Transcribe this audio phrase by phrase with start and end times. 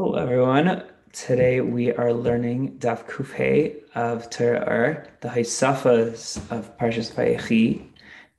[0.00, 0.84] Hello, everyone.
[1.12, 7.84] Today we are learning Daf Kufhe of Torah, the Haisafas of Parshas Vayechi,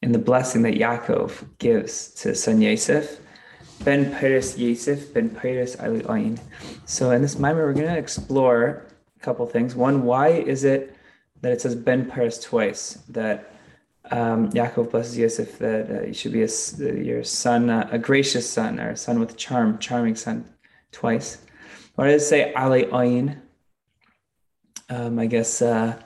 [0.01, 3.19] in the blessing that Yaakov gives to son Yosef,
[3.83, 6.39] Ben Peiris Yosef, Ben Ali Ayin.
[6.85, 8.85] So in this mimer, we're going to explore
[9.17, 9.75] a couple things.
[9.75, 10.95] One, why is it
[11.41, 13.03] that it says Ben Peiris twice?
[13.09, 13.51] That
[14.11, 18.49] um, Yaakov blesses Yosef that uh, you should be a, your son, uh, a gracious
[18.49, 20.45] son, or a son with charm, charming son,
[20.93, 21.39] twice.
[21.99, 23.41] Why does say Ali Ayin?
[24.87, 26.01] Um, I guess uh,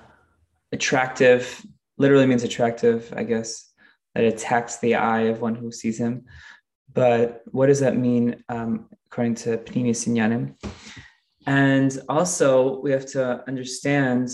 [0.72, 1.64] attractive
[2.00, 3.72] literally means attractive, I guess,
[4.16, 6.26] that attacks the eye of one who sees him.
[6.92, 10.56] But what does that mean um, according to Pnimi Sinyanim?
[11.46, 14.30] And also, we have to understand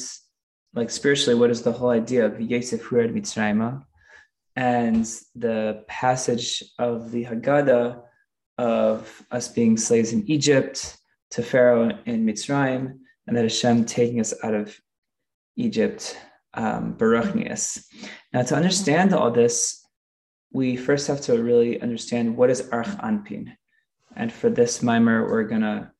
[0.74, 3.84] like spiritually, what is the whole idea of Yosef Hured Mitzrayim
[4.56, 8.02] and the passage of the Haggadah
[8.58, 10.96] of us being slaves in Egypt
[11.32, 14.76] to Pharaoh in Mitzrayim, and that Hashem taking us out of
[15.56, 16.18] Egypt,
[16.54, 17.84] um, Baruchnius.
[18.34, 19.86] Now, to understand all this,
[20.52, 23.54] we first have to really understand what is Arch Anpin.
[24.16, 25.92] And for this mimer, we're going to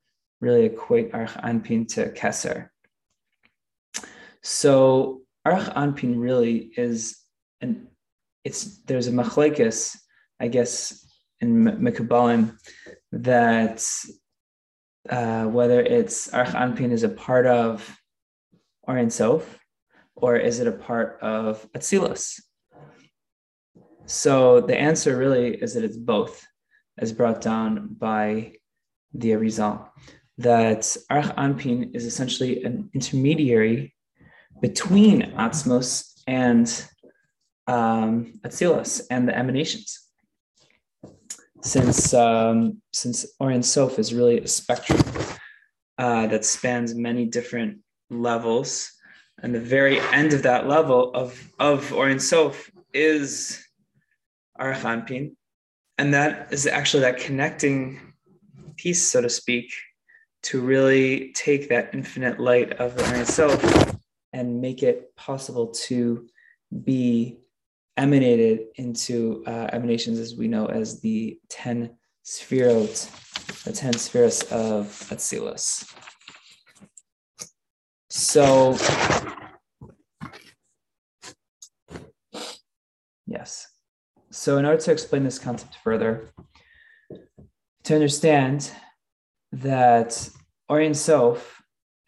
[0.42, 2.70] really equate Arch Anpin to Kesser.
[4.42, 7.18] So Arch Anpin really is
[7.62, 7.88] an
[8.44, 9.98] it's there's a machlekes,
[10.40, 11.06] I guess,
[11.42, 12.58] in Mekabalim
[13.12, 13.86] that
[15.10, 17.98] uh, whether it's Arch Anpin is a part of
[18.84, 19.60] Or Sof,
[20.16, 22.40] or is it a part of Atzilus?
[24.06, 26.46] So the answer really is that it's both,
[26.98, 28.54] as brought down by
[29.14, 29.90] the Arizal,
[30.38, 33.96] that Arch Anpin is essentially an intermediary
[34.62, 36.68] between Atzmos and
[37.68, 40.09] um, Atzilus and the emanations.
[41.62, 45.00] Since um, since Or Ein Sof is really a spectrum
[45.98, 47.80] uh, that spans many different
[48.10, 48.92] levels,
[49.44, 53.62] and the very end of that level of of Or Ein Sof is
[54.58, 55.36] Arch Anpin,
[55.98, 58.00] and that is actually that connecting
[58.78, 59.74] piece, so to speak,
[60.44, 63.96] to really take that infinite light of the Or Sof
[64.32, 66.28] and make it possible to
[66.84, 67.39] be
[68.00, 71.92] emanated into uh, emanations as we know as the 10
[72.26, 75.94] sphirot, the 10 spheres of Atzilus.
[78.10, 78.78] So,
[83.28, 83.68] yes.
[84.32, 86.30] So, in order to explain this concept further,
[87.84, 88.72] to understand
[89.52, 90.30] that
[90.70, 91.59] Or Ein Sof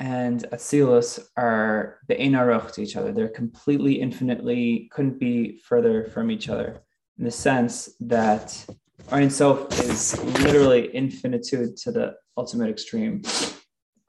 [0.01, 3.12] and Atzilus are the Aruch to each other.
[3.12, 6.81] They're completely infinitely couldn't be further from each other
[7.19, 8.66] in the sense that
[9.12, 13.22] Ein Sof is literally infinitude to the ultimate extreme.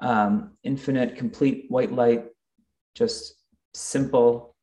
[0.00, 2.24] Um, infinite, complete white light,
[2.94, 3.34] just
[3.74, 4.56] simple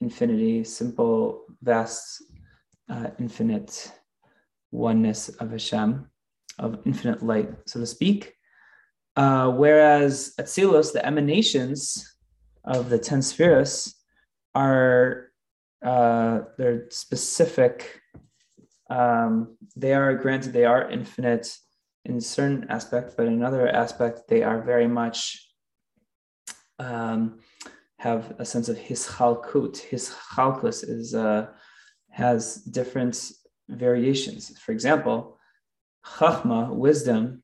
[0.00, 2.22] infinity, simple, vast,
[2.88, 3.90] uh, infinite
[4.70, 6.08] oneness of Hashem,
[6.60, 8.34] of infinite light, so to speak
[9.16, 12.16] uh, whereas Atzilus, the emanations
[12.64, 13.94] of the ten spheres,
[14.54, 15.32] are
[15.84, 18.00] uh, they're specific.
[18.90, 21.56] Um, they are granted they are infinite
[22.04, 25.48] in certain aspect, but in another aspect they are very much
[26.78, 27.40] um,
[27.98, 29.78] have a sense of hischalkut.
[29.78, 31.48] His chalkus is uh,
[32.10, 33.32] has different
[33.68, 34.58] variations.
[34.58, 35.38] For example,
[36.04, 37.41] chachma, wisdom,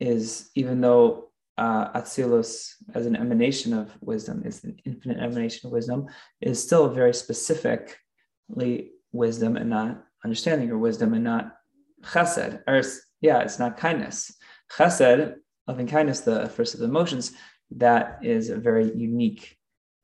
[0.00, 5.72] is even though uh, Atzilus, as an emanation of wisdom, is an infinite emanation of
[5.72, 6.06] wisdom,
[6.40, 11.56] is still very specifically wisdom and not understanding or wisdom and not
[12.02, 12.62] chesed.
[12.66, 12.82] Or
[13.20, 14.34] yeah, it's not kindness.
[14.72, 15.34] Chesed,
[15.68, 17.32] loving kindness, the first of the emotions,
[17.76, 19.56] that is a very unique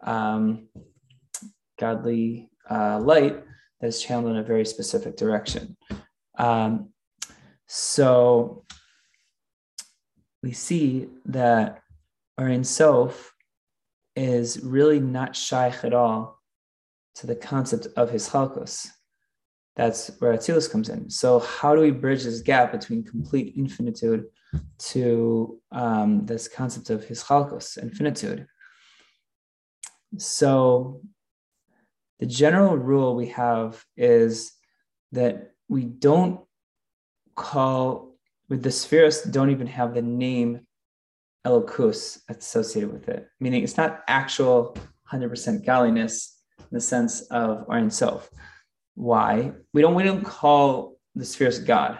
[0.04, 0.68] um,
[1.80, 3.42] godly uh, light
[3.80, 5.76] that is channeled in a very specific direction.
[6.38, 6.90] Um,
[7.66, 8.64] so
[10.42, 11.82] we see that
[12.38, 13.32] Or Ein Sof
[14.14, 16.40] is really not shaykh at all
[17.16, 18.88] to the concept of his chalkos.
[19.76, 21.10] That's where Atzilus comes in.
[21.10, 24.24] So, how do we bridge this gap between complete infinitude
[24.78, 28.46] to um, this concept of his chalkos, infinitude?
[30.16, 31.02] So,
[32.20, 34.52] the general rule we have is
[35.12, 36.40] that we don't
[37.34, 38.15] call
[38.48, 40.66] with the spheres don't even have the name
[41.46, 44.76] Elokus associated with it, meaning it's not actual
[45.12, 48.28] 100% godliness in the sense of our Sof.
[48.94, 49.52] Why?
[49.72, 51.98] We don't, we don't call the spheres God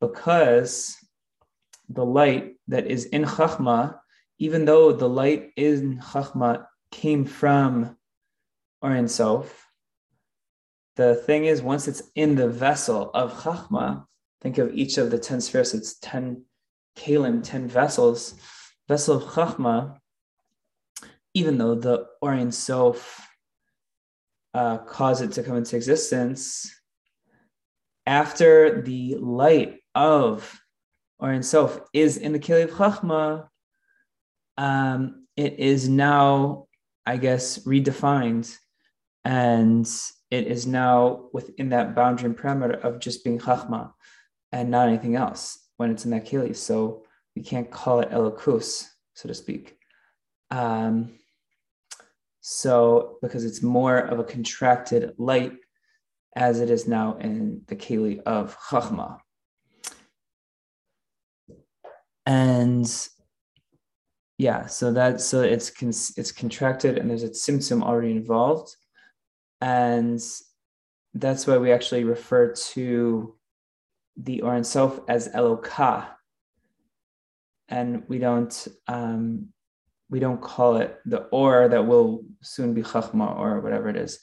[0.00, 0.96] because
[1.88, 3.98] the light that is in Chachma,
[4.38, 7.96] even though the light in Chachma came from
[8.82, 9.66] Or self,
[10.96, 14.04] the thing is, once it's in the vessel of Chachma,
[14.40, 16.44] think of each of the 10 spheres, it's 10
[16.96, 18.34] kalim, 10 vessels,
[18.88, 19.98] vessel of Chachma,
[21.34, 23.26] even though the Or Sof
[24.54, 26.74] uh, caused it to come into existence,
[28.06, 30.60] after the light of
[31.18, 33.48] Or Sof is in the Kili of Chachma,
[34.56, 36.66] um, it is now,
[37.06, 38.54] I guess, redefined
[39.24, 39.88] and
[40.30, 43.92] it is now within that boundary and parameter of just being Chachma
[44.52, 46.54] and not anything else when it's in that Kili.
[46.54, 47.04] So
[47.36, 49.76] we can't call it Elokus, so to speak.
[50.50, 51.12] Um,
[52.40, 55.52] so because it's more of a contracted light
[56.36, 59.18] as it is now in the Kili of Chachma.
[62.26, 63.08] And
[64.38, 65.70] yeah, so that so it's
[66.16, 68.74] it's contracted and there's a symptom already involved,
[69.60, 70.20] and
[71.14, 73.34] that's why we actually refer to
[74.22, 76.08] the Or Ein Sof as Eloka,
[77.68, 79.48] and we don't um,
[80.08, 84.18] we don't call it the Or that will soon be Chachma or whatever it is.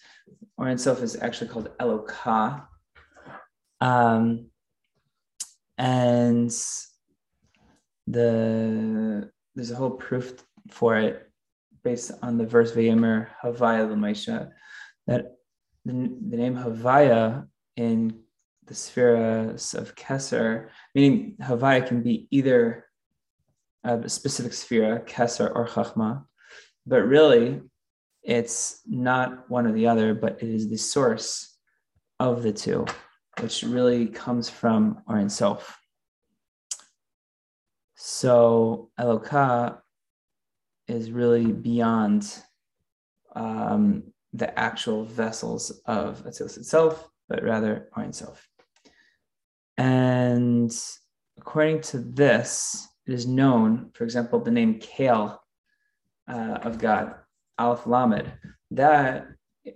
[0.57, 2.65] Or Sof is actually called Eloka,
[3.81, 4.47] um,
[5.77, 6.51] and
[8.07, 11.29] the there's a whole proof for it
[11.83, 14.49] based on the verse Vayemer Havaya L'Maisha
[15.07, 15.37] that
[15.85, 17.47] the, the name Havaya
[17.77, 18.19] in
[18.67, 22.85] the spheres of Kesser, meaning Havaya can be either
[23.83, 26.25] a specific sphere, Kesser or Chachma,
[26.85, 27.61] but really
[28.23, 31.57] it's not one or the other, but it is the source
[32.19, 32.85] of the two,
[33.39, 35.79] which really comes from Or Ein Sof.
[37.95, 39.79] So Eloka
[40.87, 42.33] is really beyond
[43.33, 44.03] um,
[44.33, 48.45] the actual vessels of Atzilus itself, but rather Or Ein Sof.
[49.77, 50.71] And
[51.37, 55.37] according to this, it is known, for example, the name Keil
[56.27, 57.15] uh, of God,
[57.57, 58.31] Aleph Lamed,
[58.71, 59.27] that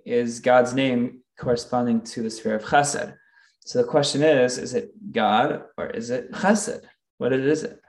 [0.05, 3.15] is God's name corresponding to the sphere of Chesed.
[3.61, 6.83] So the question is, is it God or is it Chesed?
[7.19, 7.79] What is it?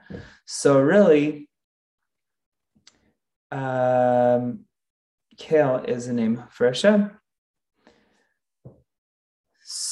[0.45, 1.49] So really,
[3.51, 4.65] um,
[5.37, 7.11] Keil is a name for Hashem.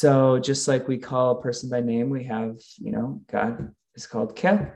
[0.02, 4.08] So just like we call a person by name, we have, you know, God is
[4.08, 4.72] called Keil.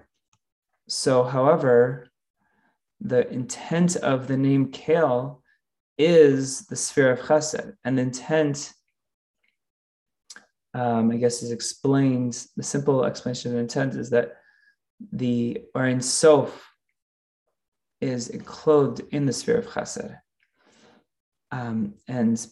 [0.87, 2.09] So, however,
[3.01, 5.41] the intent of the name Keil
[5.97, 8.71] is the sphere of Chesed, and the intent,
[10.75, 12.45] um, I guess, is explained.
[12.55, 14.33] The simple explanation of intent is that
[15.11, 16.69] the Or Ein Sof
[17.99, 20.19] is enclosed in the sphere of Chesed.
[21.51, 22.45] Um, and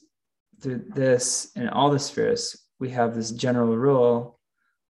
[0.59, 4.37] through this, and all the spheres, we have this general rule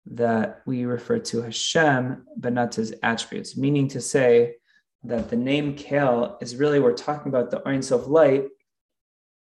[0.04, 4.56] that we refer to Hashem, but not to his attributes, meaning to say
[5.04, 8.44] that the name Keil is really, we're talking about the Ein Sof light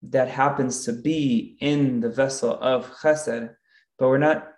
[0.03, 3.55] that happens to be in the vessel of Chesed,
[4.01, 4.49] but we're not,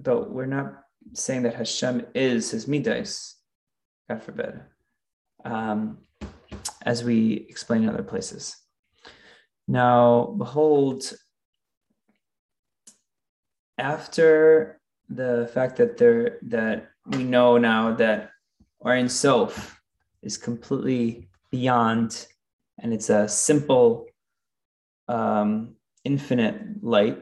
[0.00, 0.82] but we're not
[1.12, 3.36] saying that Hashem is his midas,
[4.08, 4.60] God forbid,
[5.44, 5.98] um,
[6.82, 8.56] as we explain in other places.
[9.68, 11.12] Now, behold,
[13.80, 18.30] after the fact that there that we know now that
[18.78, 19.80] Or Ein Sof
[20.22, 22.26] is completely beyond,
[22.78, 24.06] and it's a simple,
[25.08, 27.18] um, infinite light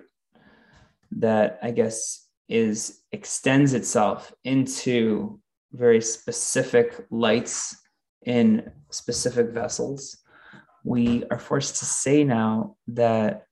[1.12, 5.41] that I guess is extends itself into
[5.73, 7.77] very specific lights
[8.25, 10.19] in specific vessels,
[10.85, 13.48] we are forced to say now that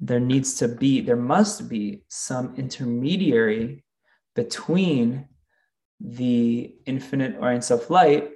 [0.00, 3.84] there needs to be, there must be some intermediary
[4.34, 5.28] between
[6.00, 8.30] the infinite Or Ein Sof light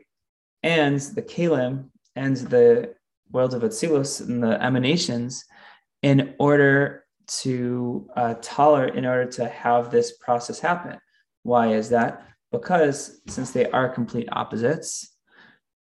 [0.63, 2.95] and the Kalim and the
[3.31, 5.45] world of Atzilus and the emanations
[6.03, 10.99] in order to uh, tolerate in order to have this process happen.
[11.43, 12.29] Why is that?
[12.53, 15.14] Because since they are complete opposites,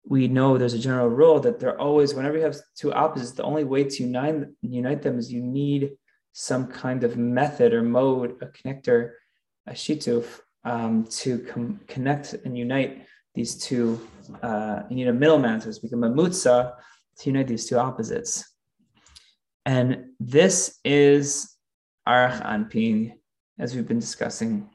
[0.10, 3.44] we know there's a general rule that they're always, whenever you have two opposites, the
[3.44, 5.92] only way to unite, unite them is you need
[6.32, 9.12] some kind of method or mode, a connector,
[9.68, 14.00] a shituf, um, to com- connect and unite these two.
[14.42, 16.74] Uh, you need a middleman, so it's become a mutza
[17.18, 18.56] to unite these two opposites.
[19.66, 21.56] And this is
[22.08, 23.14] Arach Anpin,
[23.60, 24.70] as we've been discussing,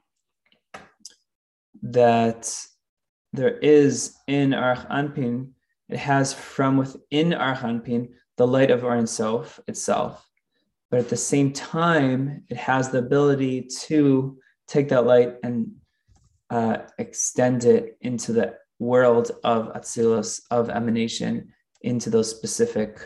[1.83, 2.55] that
[3.33, 5.51] there is in Arach Anpin,
[5.89, 10.29] it has from within Arach Anpin the light of Ein Sof itself.
[10.91, 15.73] But at the same time, it has the ability to take that light and
[16.51, 23.01] uh, extend it into the world of Atzilus, of emanation, into those specific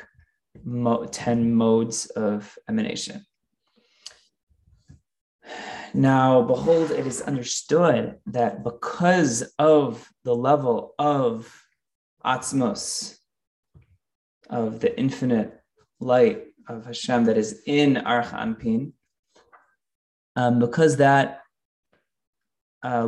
[0.64, 3.25] mo- 10 modes of emanation.
[5.95, 11.52] Now, behold, it is understood that because of the level of
[12.25, 13.16] Atzmos,
[14.49, 15.61] of the infinite
[16.00, 18.93] light of Hashem that is in Arach Anpin,
[20.37, 21.40] um, because that
[22.83, 23.02] uh,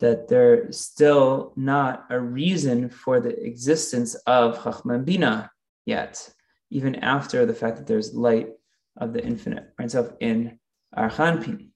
[0.00, 5.50] that there's still not a reason for the existence of Chachma Bina
[5.86, 6.30] yet
[6.70, 8.48] even after the fact that there's light
[8.96, 9.72] of the infinite?
[9.88, 10.58] So in
[10.96, 11.68] Archanpin.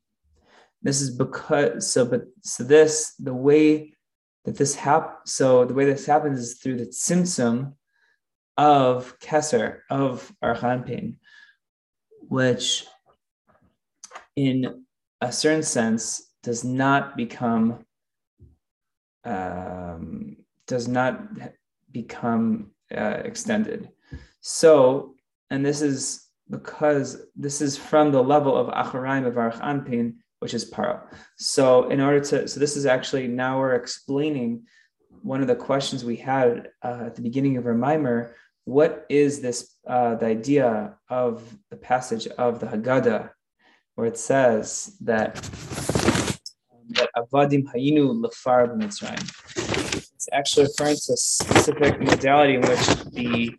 [0.83, 3.95] This is because so but so this the way
[4.45, 7.75] that this happens so the way this happens is through the symptom
[8.57, 11.17] of Kesser of Archanpin,
[12.21, 12.87] which
[14.37, 14.85] in
[15.21, 17.85] a certain sense does not become
[19.25, 20.37] um,
[20.67, 21.21] does not
[21.91, 23.89] become uh, extended.
[24.47, 25.15] So,
[25.49, 30.53] and this is because this is from the level of Acharaim of Arach Anpin, which
[30.53, 31.01] is Paro.
[31.37, 34.67] So, in order to, so this is actually now we're explaining
[35.23, 38.37] one of the questions we had uh, at the beginning of our mimer.
[38.67, 43.31] What is this, uh, the idea of the passage of the Haggadah,
[43.95, 45.37] where it says that
[46.91, 49.25] that Avadim Hayinu Lefar b'Mitzrayim.
[50.15, 53.57] It's actually referring to a specific modality in which the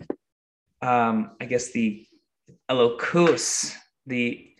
[0.86, 2.06] um, I guess the
[2.70, 3.74] elokus,
[4.06, 4.52] the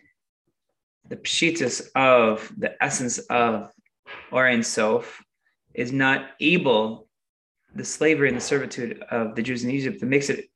[1.08, 3.70] the pshitas of the essence of
[4.32, 5.22] Or Ein Sof
[5.72, 7.06] is not able,
[7.76, 10.46] the slavery and the servitude of the Jews in Egypt that makes it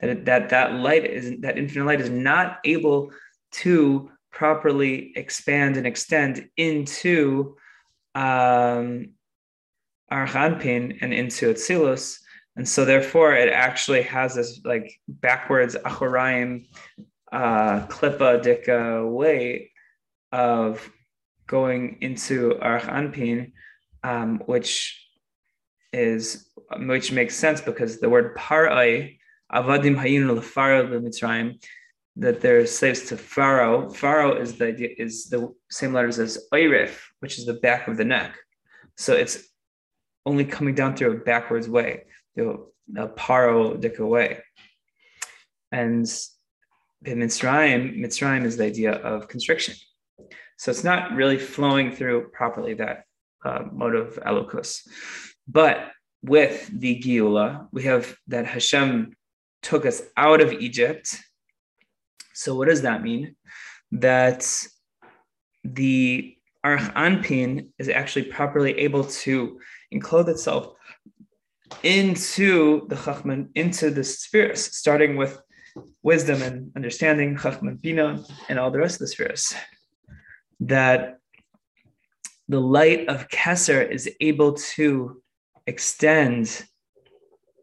[0.00, 3.10] that that that light is that infinite light is not able
[3.50, 7.56] to properly expand and extend into
[8.14, 9.08] um,
[10.12, 12.18] Archanpin and into Atzilus
[12.56, 16.66] and so therefore it actually has this like backwards Achoraim
[17.30, 19.70] uh, Klippa Dika way
[20.32, 20.90] of
[21.46, 23.52] going into Arach Anpin,
[24.02, 25.06] um, which
[25.92, 29.18] is which makes sense because the word parai
[29.52, 31.62] avadim hayinu lefaro Mitzrayim
[32.16, 33.90] that they're slaves to Pharaoh.
[33.90, 34.68] Pharaoh is the
[35.00, 38.34] is the same letters as oirif, which is the back of the neck.
[38.96, 39.46] So it's
[40.24, 42.04] only coming down through a backwards way
[42.36, 44.38] the parodic way.
[45.72, 46.06] And
[47.04, 49.74] in Mitzrayim, Mitzrayim is the idea of constriction.
[50.58, 53.04] So it's not really flowing through properly that
[53.44, 54.86] uh, mode of elokus.
[55.46, 55.90] But
[56.22, 59.14] with the Geula, we have that Hashem
[59.62, 61.16] took us out of Egypt.
[62.34, 63.36] So what does that mean?
[63.92, 64.50] That
[65.64, 70.74] the Arch Anpin is actually properly able to enclose itself
[71.82, 75.40] into the Chachman, into the spheres, starting with
[76.02, 79.54] wisdom and understanding, Chachman Bina, and all the rest of the spheres.
[80.60, 81.18] That
[82.48, 85.22] the light of Kesser is able to
[85.66, 86.64] extend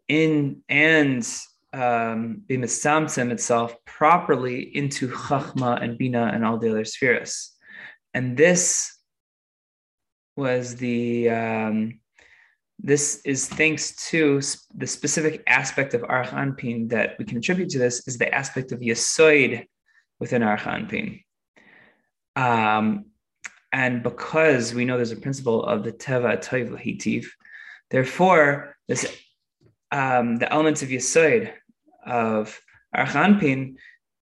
[0.07, 1.27] in and
[1.72, 7.51] um, be misamsim itself properly into Chachma and Bina and all the other spheres.
[8.13, 8.95] And this
[10.36, 12.00] was the um,
[12.83, 14.41] this is thanks to
[14.75, 18.73] the specific aspect of Arach Anpin that we can attribute to this is the aspect
[18.73, 19.65] of Yesoid
[20.19, 21.23] within Arach Anpin.
[22.35, 23.05] Um,
[23.71, 27.25] and because we know there's a principle of the Teva Toiv Hitiv,
[27.89, 29.05] therefore, this
[29.93, 31.53] um, the elements of Yesoid
[32.05, 32.59] of
[32.95, 33.75] Arach Anpin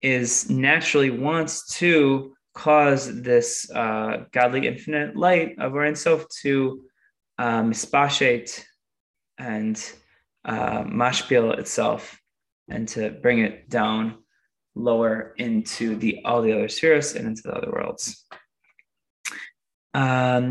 [0.04, 6.84] is naturally wants to cause this uh, godly infinite light of Ein Sof to
[7.42, 8.64] um, mispashet
[9.38, 9.76] and
[10.46, 12.20] uh, mashpil itself,
[12.70, 14.04] and to bring it down
[14.76, 18.26] lower into the all the other spheres and into the other worlds.
[19.94, 20.44] Um,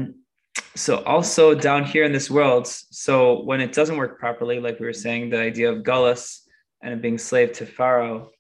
[0.75, 4.87] so also down here in this world, so when it doesn't work properly, like we
[4.87, 6.41] were saying, the idea of gullus
[6.83, 8.31] and being slave to Pharaoh,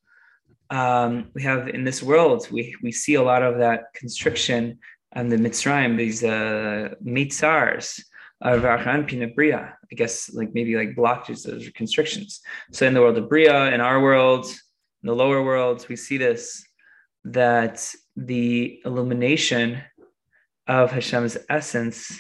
[0.71, 4.79] um, we have in this world, we, we see a lot of that constriction
[5.13, 8.01] and the Mitzrayim, these uh, mitzars,
[8.41, 12.41] of Pina Bria, I guess like maybe like blockages or constrictions.
[12.73, 16.17] So in the world of Bria, in our world, in the lower worlds, we see
[16.17, 16.65] this
[17.25, 19.83] that the illumination
[20.67, 22.19] of Hashem's essence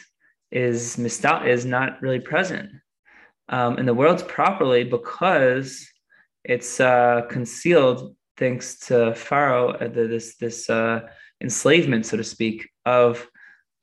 [0.50, 2.70] is mistal is not really present
[3.48, 5.88] um, in the world properly because
[6.44, 11.00] it's uh, concealed thanks to Pharaoh, uh, this this uh,
[11.40, 13.26] enslavement, so to speak, of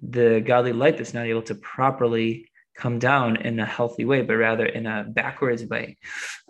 [0.02, 4.36] the godly light that's not able to properly come down in a healthy way, but
[4.36, 5.98] rather in a backwards way.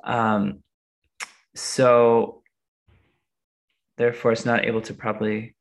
[0.03, 0.63] Um,
[1.55, 2.43] so,
[3.97, 5.55] therefore, it's not able to properly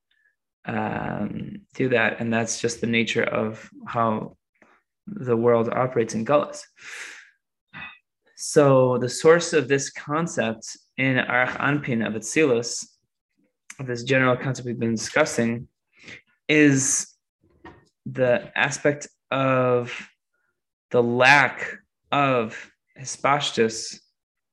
[0.64, 4.37] um, do that, and that's just the nature of how
[5.07, 6.62] the world operates in Gullus.
[8.37, 12.85] So the source of this concept in Arach Anpin of Atzilus,
[13.78, 15.69] this general concept we've been discussing,
[16.49, 17.15] is
[18.06, 20.08] the aspect of
[20.90, 21.78] the lack
[22.12, 23.98] of hispashtus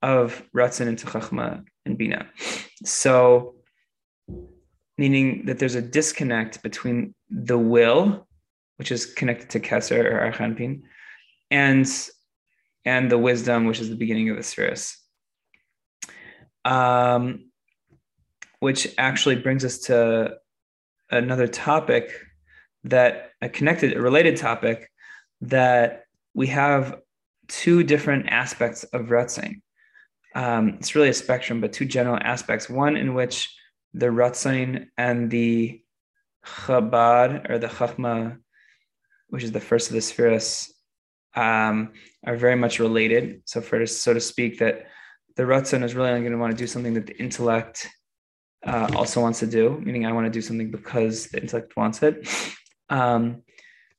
[0.01, 2.27] of Ratzin into Chachma and Bina.
[2.83, 3.55] So,
[4.97, 8.27] meaning that there's a disconnect between the will,
[8.77, 10.81] which is connected to Keser or Archanpin,
[11.51, 11.87] and
[12.85, 14.97] and the wisdom, which is the beginning of the spheres.
[16.65, 17.51] Um,
[18.59, 20.37] which actually brings us to
[21.11, 22.11] another topic
[22.85, 24.89] that a connected, a related topic
[25.41, 26.99] that we have
[27.47, 29.61] two different aspects of Ratzin.
[30.35, 32.69] Um, it's really a spectrum, but two general aspects.
[32.69, 33.55] One in which
[33.93, 35.81] the Ratzin and the
[36.45, 38.37] Chabad or the Chachma,
[39.29, 40.73] which is the first of the spheres,
[41.35, 41.93] um,
[42.25, 43.41] are very much related.
[43.45, 44.87] So, for so to speak, that
[45.35, 47.87] the Ratzon is really only going to want to do something that the intellect
[48.65, 52.01] uh, also wants to do, meaning I want to do something because the intellect wants
[52.03, 52.27] it,
[52.89, 53.43] um,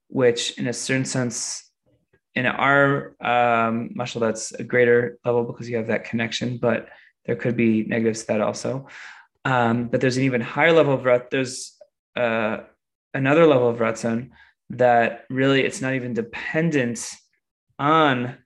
[0.08, 1.70] which in a certain sense,
[2.34, 6.88] in our um, mashal, that's a greater level because you have that connection, but
[7.26, 8.88] there could be negatives to that also.
[9.44, 11.30] Um, but there's an even higher level of rat.
[11.30, 11.76] There's
[12.16, 12.58] uh,
[13.12, 14.30] another level of ratzon
[14.70, 17.08] that really it's not even dependent
[17.78, 18.36] on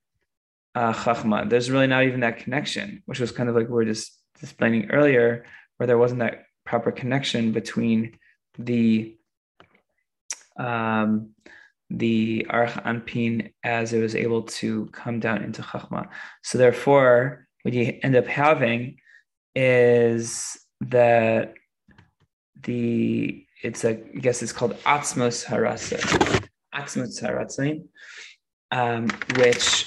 [0.78, 3.84] uh, Chachma, there's really not even that connection, which was kind of like we were
[3.84, 5.44] just explaining earlier,
[5.76, 8.16] where there wasn't that proper connection between
[8.58, 9.16] the
[10.58, 11.30] um,
[11.90, 16.08] the Arch Anpin as it was able to come down into Chachma.
[16.42, 18.98] So therefore, what you end up having
[19.54, 21.54] is that
[22.62, 25.98] the it's a I guess it's called Atzmos Harasa.
[26.74, 27.84] Atzmos Haratzin
[28.70, 29.86] um, which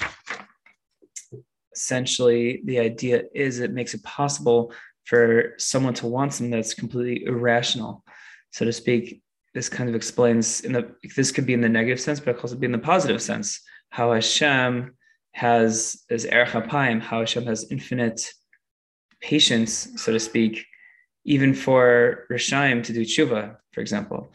[1.74, 4.72] essentially the idea is it makes it possible
[5.04, 8.04] for someone to want something that's completely irrational,
[8.50, 9.22] so to speak.
[9.54, 12.34] This kind of explains in the this could be in the negative sense, but it
[12.34, 13.60] could also be in the positive sense
[13.90, 14.96] how Hashem
[15.32, 18.32] has as Erech Apayim, how Hashem has infinite
[19.20, 20.64] patience, so to speak,
[21.24, 24.32] even for Rishaim to do tshuva, for example.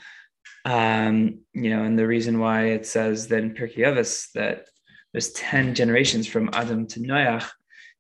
[0.66, 4.68] Um, you know, and the reason why it says that in Pirkei Avos that
[5.12, 7.50] there's 10 generations from Adam to Noach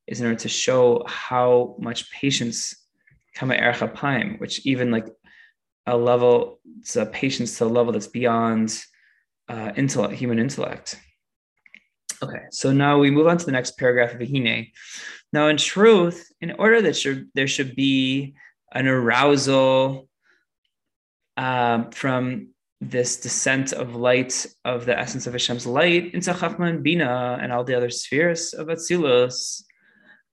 [0.05, 2.87] is in order to show how much patience
[3.35, 5.07] kama erech apayim, which even like
[5.87, 8.79] a level, it's a patience to a level that's beyond
[9.49, 10.99] uh, intellect, human intellect.
[12.21, 14.71] Okay, so now we move on to the next paragraph of Ahine.
[15.31, 18.35] Now, in truth, in order that should, there should be
[18.73, 20.09] an arousal
[21.37, 22.49] um, from
[22.81, 27.51] this descent of light of the essence of Hashem's light into Chachma and Bina and
[27.51, 29.63] all the other spheres of Atzilus,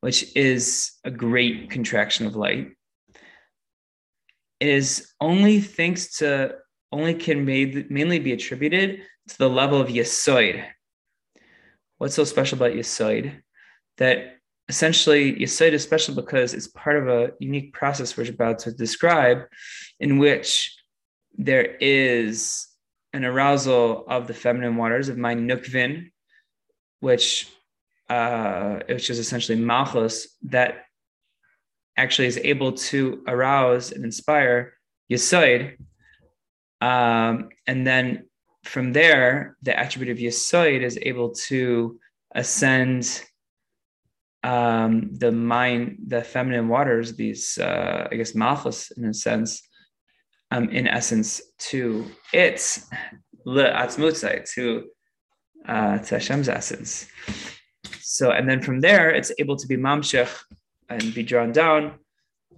[0.01, 2.73] which is a great contraction of light.
[4.61, 6.57] Is only thanks to,
[6.93, 10.65] only can made, mainly be attributed to the level of Yesoid.
[11.99, 13.41] What's so special about Yesoid?
[13.99, 14.37] That
[14.69, 19.43] essentially Yesoid is special because it's part of a unique process we're about to describe
[20.01, 20.75] in which
[21.37, 22.67] there is
[23.13, 26.11] an arousal of the feminine waters of my nukvin,
[27.01, 27.49] which
[28.09, 30.84] uh, which is essentially malchus that
[31.97, 34.75] actually is able to arouse and inspire
[35.11, 35.77] yisoid.
[36.81, 38.27] Um, and then
[38.65, 41.99] from there, the attribute of yisoid is able to
[42.35, 43.23] ascend
[44.43, 49.63] um, the mind, the feminine waters, these, uh, I guess, malchus in a sense,
[50.51, 52.87] um, in essence, to its
[53.47, 54.85] le'atzmutzai, to
[55.67, 57.07] uh, to Hashem's essence.
[58.01, 60.31] So, and then from there, it's able to be mamshech
[60.89, 61.99] and be drawn down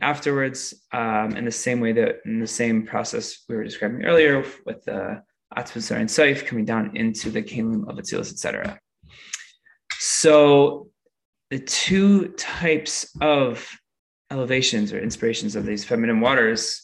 [0.00, 4.44] afterwards um, in the same way that in the same process we were describing earlier
[4.64, 5.22] with the
[5.56, 8.78] Atzmusar and Saif coming down into the kingdom of Atzilus, etc.
[9.98, 10.88] So
[11.50, 13.68] the two types of
[14.30, 16.82] elevations or inspirations of these feminine waters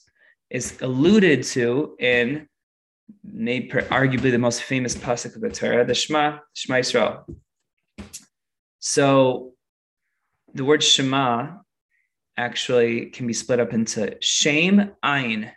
[0.50, 2.46] is alluded to in
[3.68, 7.24] per, arguably the most famous pasuk of the Torah, the Shema, Shema Yisrael.
[8.78, 9.51] So
[10.54, 11.58] the word Shema
[12.36, 15.50] actually can be split up into shame, ayin,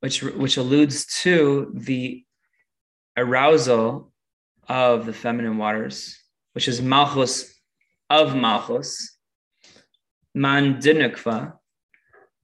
[0.00, 2.24] which, which alludes to the
[3.16, 4.12] arousal
[4.68, 6.18] of the feminine waters,
[6.52, 7.54] which is malchus
[8.08, 9.16] of malchus,
[10.34, 11.52] man dinukva,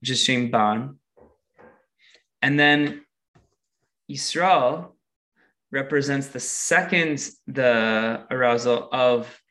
[0.01, 0.97] which is shame ban,
[2.41, 3.01] and then
[4.09, 4.91] Yisrael
[5.71, 9.41] represents the second, the arousal of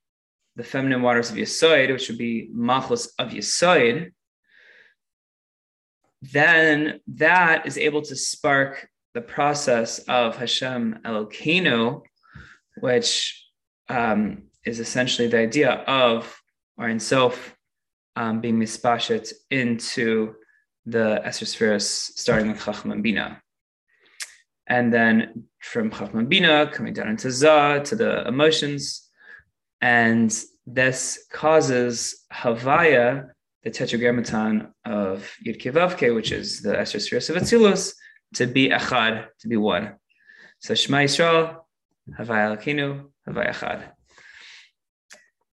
[0.57, 4.12] the feminine waters of Yisoid, which would be Machos of Yisoid,
[6.23, 12.03] then that is able to spark the process of Hashem Elokeinu,
[12.81, 13.45] which
[13.88, 16.40] um, is essentially the idea of
[16.77, 17.55] or in self
[18.16, 20.35] um, being mispashet into
[20.87, 23.42] the Esther starting with Chacham Bina.
[24.69, 29.06] And then from Chacham Bina, coming down into Za to the emotions.
[29.87, 33.29] And this causes Havaya,
[33.62, 37.94] the tetragrammaton of Yud Kevavke, which is the Esther spheres of Atzilus,
[38.35, 39.94] to be Echad, to be one.
[40.59, 41.59] So Shema Yisrael,
[42.18, 43.81] Havaya Lakinu, Havaya Echad.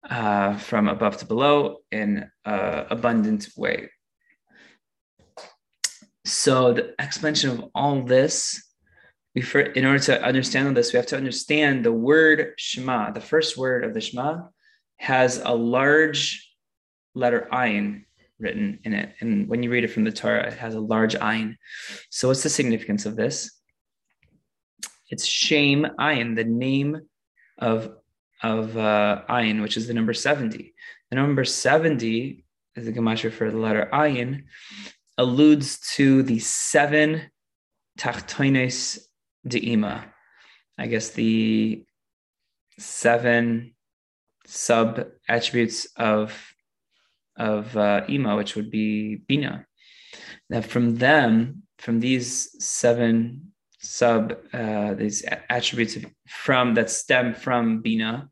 [0.08, 3.90] Uh, from above to below in an abundant way.
[6.24, 8.71] So the explanation of all this,
[9.34, 13.12] we for, in order to understand all this, we have to understand the word Shema.
[13.12, 14.42] The first word of the Shema
[14.96, 16.50] has a large
[17.14, 18.04] letter ayin
[18.38, 21.14] written in it, and when you read it from the Torah, it has a large
[21.14, 21.56] ayin.
[22.10, 23.50] So what's the significance of this?
[25.08, 27.00] It's shame ayin, the name
[27.58, 27.92] of
[28.42, 30.74] of uh, ayin, which is the number seventy.
[31.10, 34.44] The number seventy is the gematria for the letter ayin
[35.18, 37.30] alludes to the seven
[37.98, 38.98] tachtoines
[39.46, 40.04] de'ima.
[40.78, 41.84] I guess the
[42.78, 43.74] seven
[44.46, 46.34] sub attributes of
[47.36, 49.66] of uh, ima, which would be bina.
[50.50, 58.28] That from them, from these seven sub uh, these attributes from that stem from bina,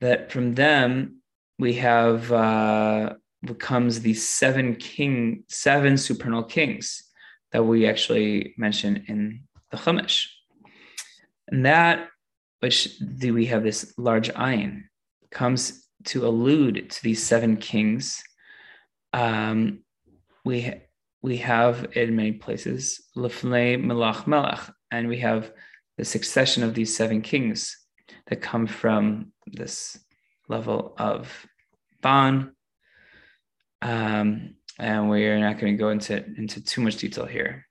[0.00, 1.22] that from them
[1.58, 3.14] we have uh,
[3.44, 7.04] becomes the seven king, seven supernal kings
[7.52, 10.26] that we actually mention in the Chumash.
[11.48, 12.08] And that,
[12.60, 14.84] which do we have this large ayin,
[15.30, 18.22] comes to allude to these seven kings.
[19.12, 19.80] Um,
[20.44, 20.74] we
[21.20, 25.52] we have in many places lefnei melach melach, and we have
[25.96, 27.76] the succession of these seven kings
[28.28, 29.98] that come from this
[30.48, 31.46] level of
[32.02, 32.52] ban,
[33.82, 37.66] um, and we're not going to go into, into too much detail here.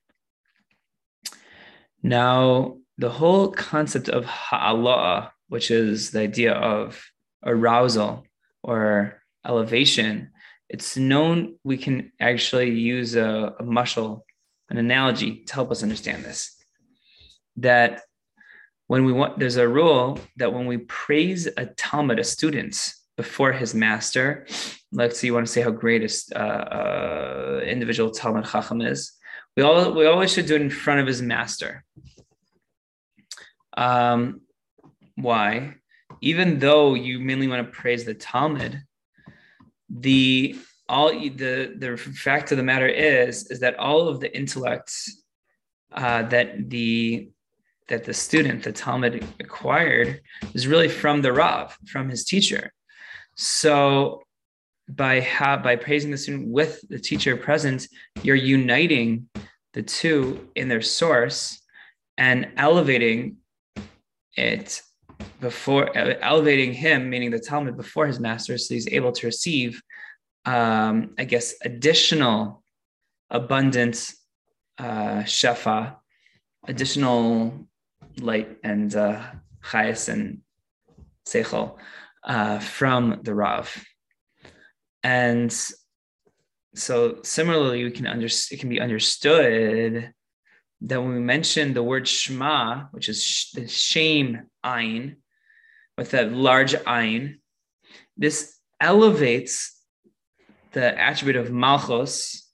[2.04, 7.04] Now, the whole concept of ha'ala, which is the idea of
[7.44, 8.26] arousal
[8.64, 10.32] or elevation,
[10.70, 14.22] it's known we can actually use a, a mushal,
[14.70, 16.56] an analogy to help us understand this.
[17.58, 18.02] That
[18.88, 23.52] when we want, there's a rule that when we praise a Talmud, a student, before
[23.52, 24.48] his master.
[24.92, 29.12] Let's say you want to say how great a uh, uh, individual Talmud Chacham is.
[29.58, 31.84] We all we always should do it in front of his master.
[33.76, 34.42] Um,
[35.16, 35.78] why?
[36.22, 38.84] Even though you mainly want to praise the Talmud,
[39.90, 40.56] the
[40.88, 45.24] all the the fact of the matter is is that all of the intellects
[45.92, 47.32] uh, that the
[47.88, 50.22] that the student, the Talmud acquired,
[50.54, 52.72] is really from the Rav, from his teacher.
[53.36, 54.22] So
[54.90, 55.26] by
[55.64, 57.88] by praising the student with the teacher present,
[58.24, 59.30] you're uniting
[59.78, 61.62] the two in their source
[62.18, 63.38] and elevating
[64.36, 64.82] it
[65.40, 69.80] before elevating him, meaning the Talmud before his master, so he's able to receive,
[70.46, 72.64] um, I guess, additional
[73.30, 74.14] abundant
[74.80, 75.98] uh, shefa,
[76.68, 77.68] additional
[78.20, 79.22] light and uh,
[79.64, 80.40] chayas and
[81.28, 81.78] seichel
[82.24, 83.68] uh, from the Rav.
[85.04, 85.56] And
[86.78, 90.14] so similarly, we can under, it can be understood
[90.82, 95.16] that when we mention the word Shema, which is sh- the shame ayin,
[95.98, 97.40] with that large ayin,
[98.16, 99.76] this elevates
[100.74, 102.48] the attribute of Malchus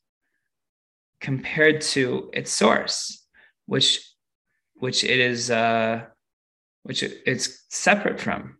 [1.19, 3.25] compared to its source,
[3.65, 4.09] which
[4.75, 6.05] which it is uh,
[6.83, 8.57] which it's separate from.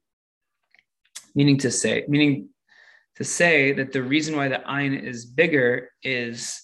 [1.36, 2.49] Meaning to say, meaning
[3.15, 6.62] to say that the reason why the ayin is bigger is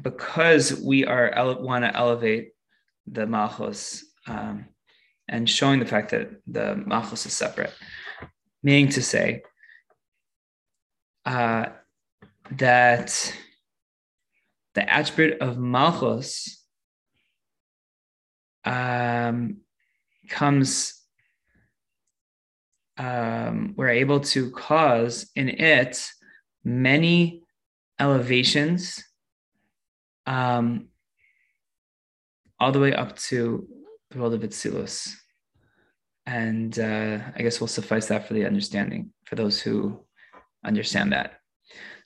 [0.00, 2.52] because we are ele- want to elevate
[3.06, 4.66] the malchus um,
[5.28, 7.72] and showing the fact that the malchus is separate,
[8.62, 9.42] meaning to say
[11.24, 11.66] uh,
[12.52, 13.34] that
[14.74, 16.64] the attribute of malchus
[18.64, 19.58] um,
[20.28, 20.95] comes
[22.98, 26.08] um, we're able to cause in it
[26.64, 27.42] many
[27.98, 29.04] elevations
[30.26, 30.88] um,
[32.58, 33.68] all the way up to
[34.10, 35.14] the world of Atzilus.
[36.24, 40.00] And uh, I guess we'll suffice that for the understanding for those who
[40.64, 41.34] understand that.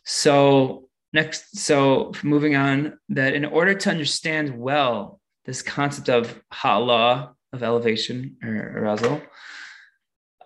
[0.05, 7.35] So next, so moving on, that in order to understand well this concept of ha'ala,
[7.53, 9.23] of elevation or arousal,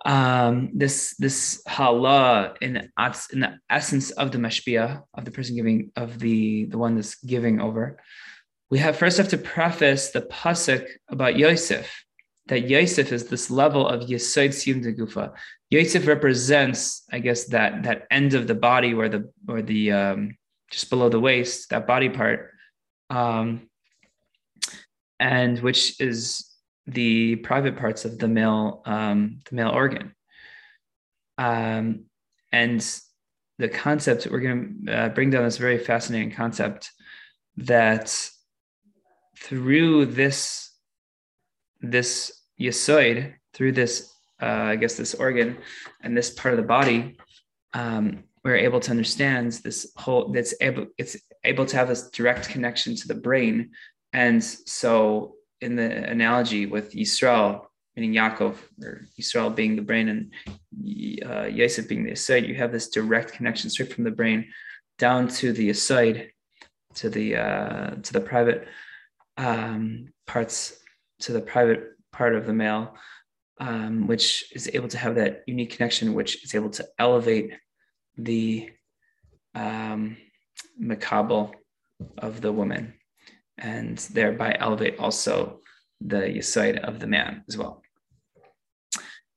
[0.05, 2.91] um, this this hala in
[3.33, 7.17] in the essence of the mashpia of the person giving of the the one that's
[7.17, 7.99] giving over.
[8.71, 12.05] We have first have to preface the pasuk about Yosef
[12.47, 15.33] that Yosef is this level of Yesod Siyum Gufa.
[15.71, 20.37] Yosef represents, I guess, that that end of the body where the or the um,
[20.71, 22.51] just below the waist, that body part,
[23.09, 23.69] um,
[25.19, 26.54] and which is
[26.87, 30.15] the private parts of the male um, the male organ.
[31.39, 32.05] Um,
[32.53, 32.85] and
[33.59, 36.91] the concept we're going to uh, bring down this very fascinating concept
[37.57, 38.31] that
[39.39, 40.71] through this
[41.81, 45.57] this yasoid through this uh, I guess this organ
[46.03, 47.17] and this part of the body,
[47.73, 52.49] um, we're able to understand this whole that's able it's able to have this direct
[52.49, 53.71] connection to the brain,
[54.13, 60.23] and so in the analogy with Yisrael, meaning Yaakov, or Yisrael being the brain and
[61.27, 64.47] uh, Yosef being the aside, you have this direct connection straight from the brain
[64.99, 66.31] down to the aside,
[66.95, 68.69] to the uh, to the private
[69.39, 70.77] um, parts,
[71.21, 72.95] to the private part of the male,
[73.59, 77.53] um, which is able to have that unique connection, which is able to elevate
[78.19, 78.71] the
[79.55, 80.17] um,
[80.81, 81.53] makabel
[82.19, 82.95] of the woman
[83.59, 85.61] and thereby elevate also
[86.01, 87.83] the yesod of the man as well.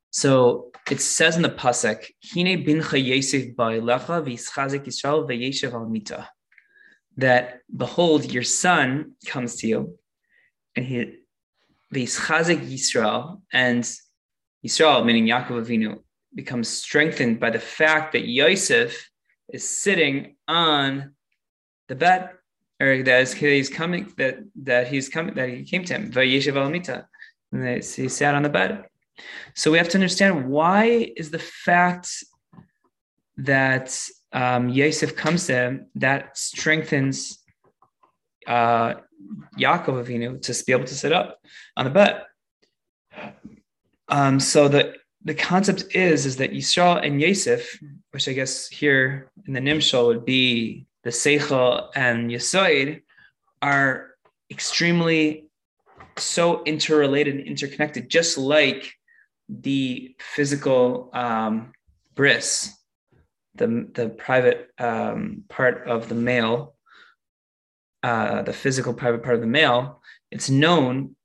[0.09, 6.29] So it says in the pasuk, "Hine bincha Yosef ba'ilecha v'yischazik Yisrael v'yeshev al mita,"
[7.17, 9.99] that behold, your son comes to you,
[10.75, 11.19] and he
[11.93, 13.83] v'yischazik Yisrael, and
[14.65, 16.01] Yisrael, meaning Yaakov Avinu,
[16.33, 19.09] becomes strengthened by the fact that Yosef
[19.53, 21.15] is sitting on
[21.87, 22.31] the bed
[22.79, 27.05] or that he's coming, that that he's coming, that he came to him, Vayeshev Alamita,
[27.51, 28.85] and he sat on the bed.
[29.55, 32.23] So we have to understand why is the fact
[33.37, 33.99] that
[34.31, 37.39] um, Yosef comes to him that strengthens
[38.45, 38.95] uh,
[39.57, 41.39] Yaakov Avinu to be able to sit up
[41.75, 42.23] on the bed.
[44.09, 47.79] Um, so the the concept is is that Yisrael and Yosef,
[48.11, 53.03] which I guess here in the Nimshal would be the Seichel and Yesoid
[53.61, 54.09] are
[54.51, 55.47] extremely
[56.17, 58.91] so interrelated and interconnected, just like
[59.47, 61.71] the physical um,
[62.13, 62.75] bris,
[63.55, 66.75] the, the private um, part of the male,
[68.03, 71.15] uh, the physical private part of the male, it's known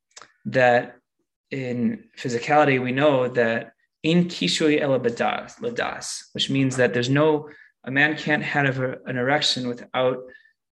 [0.45, 0.95] that
[1.51, 3.73] in physicality, we know that
[4.05, 7.49] in kishui elabadas, which means that there's no
[7.85, 10.19] a man can't have a, an erection without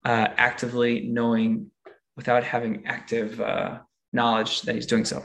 [0.05, 1.71] uh, actively knowing,
[2.17, 3.79] without having active uh,
[4.13, 5.23] knowledge that he's doing so.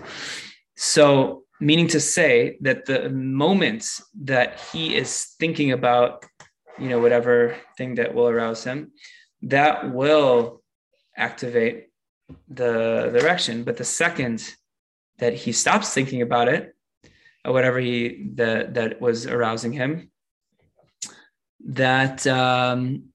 [0.76, 3.86] So, meaning to say that the moment
[4.24, 6.26] that he is thinking about,
[6.80, 8.92] you know, whatever thing that will arouse him,
[9.44, 10.62] that will
[11.18, 11.88] activate
[12.48, 13.64] the, the erection.
[13.64, 14.44] But the second
[15.20, 16.76] that he stops thinking about it,
[17.46, 20.11] or whatever he that that was arousing him,
[21.66, 23.06] that um,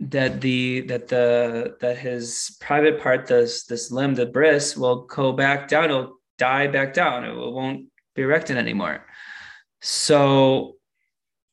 [0.00, 5.32] that the that the that his private part, this this limb, the bris, will go
[5.32, 5.84] back down.
[5.84, 7.24] It'll die back down.
[7.24, 9.06] It won't be erected anymore.
[9.80, 10.76] So,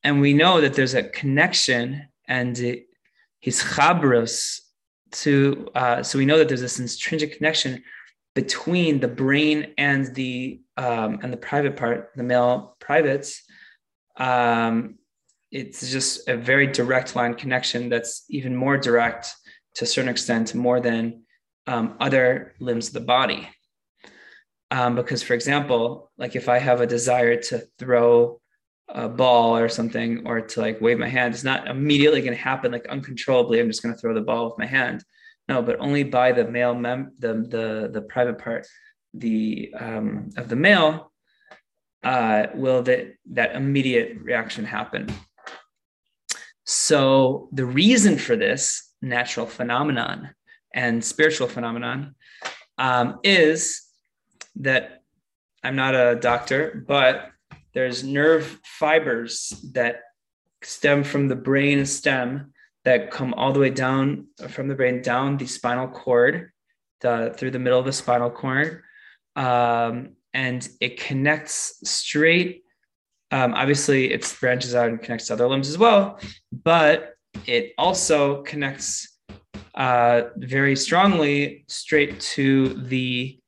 [0.04, 2.58] and we know that there's a connection, and
[3.39, 4.60] his chabros
[5.12, 5.67] to.
[5.76, 7.84] Uh, so we know that there's this intrinsic connection
[8.36, 13.43] between the brain and the um, and the private part, the male privates.
[14.17, 14.98] Um,
[15.51, 19.33] it's just a very direct line connection that's even more direct
[19.75, 21.23] to a certain extent more than
[21.67, 23.47] um, other limbs of the body
[24.71, 28.39] um, because for example like if i have a desire to throw
[28.89, 32.43] a ball or something or to like wave my hand it's not immediately going to
[32.43, 35.03] happen like uncontrollably i'm just going to throw the ball with my hand
[35.47, 38.67] no, but only by the male mem the the the private part
[39.15, 41.12] the um, of the male
[42.03, 45.12] uh, will that that immediate reaction happen.
[46.71, 50.29] So the reason for this natural phenomenon
[50.71, 52.13] and spiritual phenomenon
[52.77, 53.82] um, is
[54.58, 55.01] that
[55.63, 57.32] I'm not a doctor, but
[57.73, 60.01] there's nerve fibers that
[60.62, 62.53] stem from the brain stem
[62.86, 66.51] that come all the way down from the brain down the spinal cord
[67.01, 68.84] the, through the middle of the spinal cord.
[69.36, 72.62] Um, and it connects straight
[73.32, 76.20] um, obviously it branches out and connects to other limbs as well
[76.52, 77.15] but
[77.46, 79.20] it also connects
[79.76, 83.39] uh, very strongly straight to the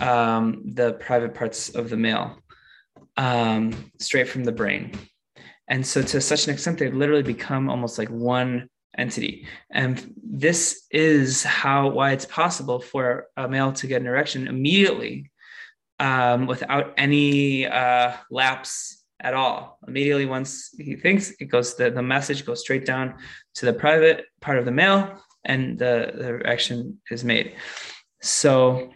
[0.00, 2.38] um, the private parts of the male
[3.16, 4.92] um, straight from the brain.
[5.68, 8.68] And so to such an extent they literally become almost like one
[8.98, 9.46] entity.
[9.70, 15.30] And this is how why it's possible for a male to get an erection immediately
[15.98, 19.78] um, without any uh, lapse at all.
[19.86, 23.14] Immediately once he thinks it goes the, the message goes straight down
[23.54, 27.54] to the private part of the male and the, the erection is made.
[28.20, 28.92] So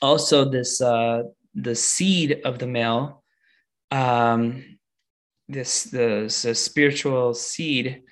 [0.00, 1.22] also this uh,
[1.54, 3.22] the seed of the male
[3.90, 4.64] um,
[5.48, 8.02] this the, the spiritual seed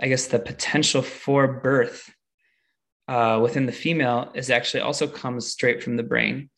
[0.00, 2.12] i guess the potential for birth
[3.08, 6.50] uh, within the female is actually also comes straight from the brain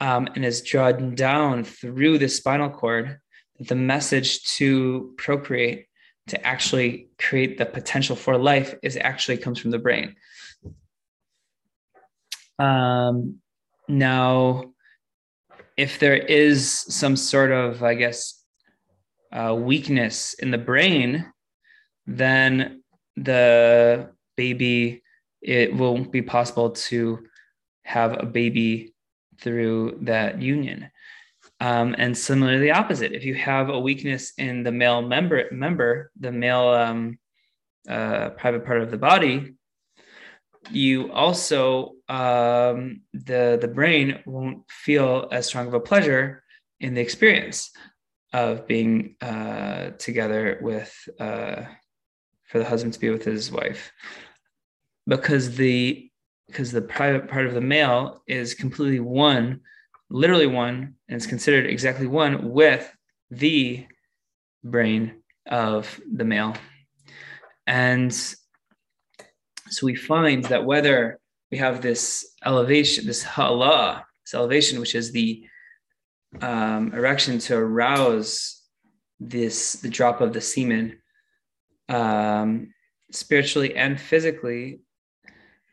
[0.00, 3.18] um, and is drawn down through the spinal cord
[3.58, 5.86] the message to procreate
[6.26, 10.14] to actually create the potential for life is actually comes from the brain.
[12.58, 13.36] Um,
[13.88, 14.72] now
[15.76, 18.42] if there is some sort of i guess
[19.32, 21.26] uh, weakness in the brain,
[22.06, 22.82] then
[23.16, 25.02] the baby,
[25.42, 27.26] it won't be possible to
[27.82, 28.94] have a baby
[29.40, 30.90] through that union.
[31.60, 33.12] Um, and similarly, the opposite.
[33.12, 37.18] If you have a weakness in the male member, member the male um,
[37.88, 39.54] uh, private part of the body,
[40.70, 46.42] you also um, the the brain won't feel as strong of a pleasure
[46.80, 47.70] in the experience
[48.32, 51.62] of being uh, together with uh,
[52.44, 53.92] for the husband to be with his wife
[55.06, 56.05] because the
[56.46, 59.60] because the private part of the male is completely one
[60.08, 62.92] literally one and is considered exactly one with
[63.30, 63.86] the
[64.62, 66.54] brain of the male
[67.66, 71.18] and so we find that whether
[71.50, 75.44] we have this elevation this hala this elevation which is the
[76.40, 78.62] um, erection to arouse
[79.18, 80.98] this the drop of the semen
[81.88, 82.72] um,
[83.10, 84.80] spiritually and physically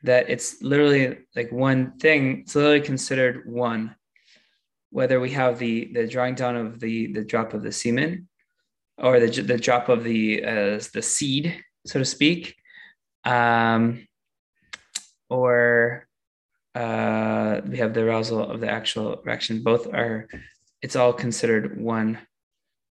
[0.03, 3.95] that it's literally like one thing it's literally considered one
[4.89, 8.27] whether we have the the drawing down of the the drop of the semen
[8.97, 12.55] or the, the drop of the uh, the seed so to speak
[13.25, 14.07] um,
[15.29, 16.07] or
[16.75, 19.63] uh, we have the arousal of the actual erection.
[19.63, 20.27] Both are,
[20.81, 22.19] it's all considered one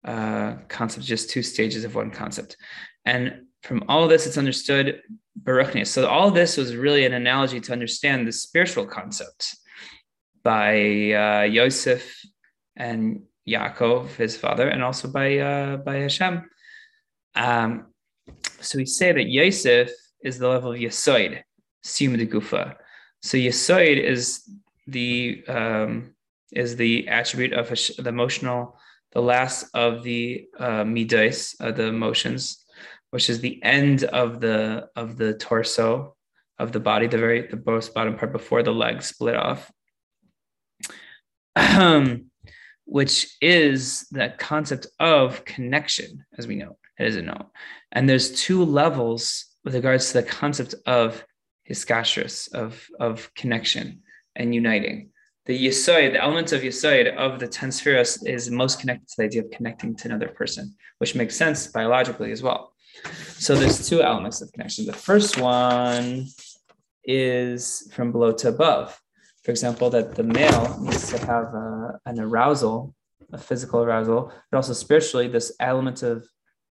[0.03, 2.57] uh, concept, just two stages of one concept.
[3.05, 5.01] And from all this, it's understood
[5.43, 5.87] Baruchnius.
[5.87, 9.55] So all this was really an analogy to understand the spiritual concept
[10.43, 12.19] by uh, Yosef
[12.75, 16.49] and Yaakov, his father, and also by uh, by Hashem.
[17.35, 17.87] Um,
[18.61, 19.91] so we say that Yosef
[20.23, 21.41] is the level of Yesoid,
[21.83, 22.75] Siyum de Gufa.
[23.21, 24.49] So Yesoid is
[24.87, 26.13] the um,
[26.51, 28.77] is the attribute of the emotional,
[29.11, 32.65] the last of the uh, midas, uh, the emotions,
[33.11, 36.15] which is the end of the of the torso
[36.57, 39.71] of the body, the very the most bottom part before the legs split off,
[42.85, 47.51] which is the concept of connection, as we know, it is a know.
[47.91, 51.23] And there's two levels with regards to the concept of
[51.69, 54.01] hiskashrus, of, of connection
[54.35, 55.09] and uniting.
[55.45, 59.23] The yisoid, the element of yisoid of the ten spheres is most connected to the
[59.23, 62.73] idea of connecting to another person, which makes sense biologically as well.
[63.37, 64.85] So there's two elements of connection.
[64.85, 66.27] The first one
[67.03, 68.99] is from below to above.
[69.43, 72.93] For example, that the male needs to have a, an arousal,
[73.31, 76.27] a physical arousal, but also spiritually, this element of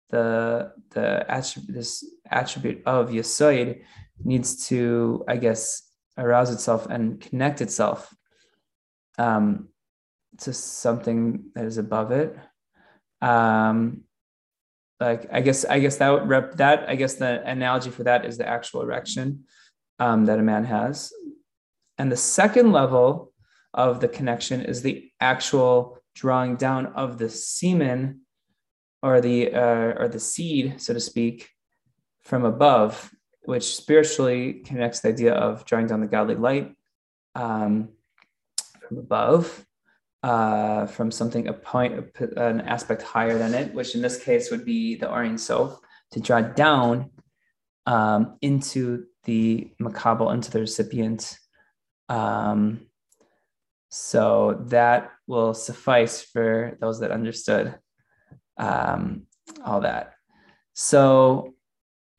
[0.09, 3.81] the the attribute, this attribute of yisoid
[4.23, 5.83] needs to, I guess,
[6.17, 8.13] arouse itself and connect itself
[9.17, 9.69] um,
[10.39, 12.37] to something that is above it.
[13.21, 14.03] Um,
[14.99, 18.37] like I guess I guess that rep that I guess the analogy for that is
[18.37, 19.45] the actual erection.
[19.99, 21.11] um, that a man has.
[21.97, 23.33] And the second level
[23.73, 28.21] of the connection is the actual drawing down of the semen
[29.01, 31.49] or the uh, or the seed, so to speak,
[32.23, 33.11] from above,
[33.45, 36.75] which spiritually connects the idea of drawing down the godly light
[37.35, 37.89] um,
[38.87, 39.65] from above,
[40.27, 41.93] uh, from something a point,
[42.35, 45.79] an aspect higher than it, which in this case would be the Or Ein Sof,
[46.11, 47.11] to draw down
[47.85, 51.37] um, into the makabel, into the recipient.
[52.09, 52.87] Um,
[53.89, 57.79] so that will suffice for those that understood
[58.57, 59.27] um,
[59.63, 60.15] all that.
[60.73, 61.55] So,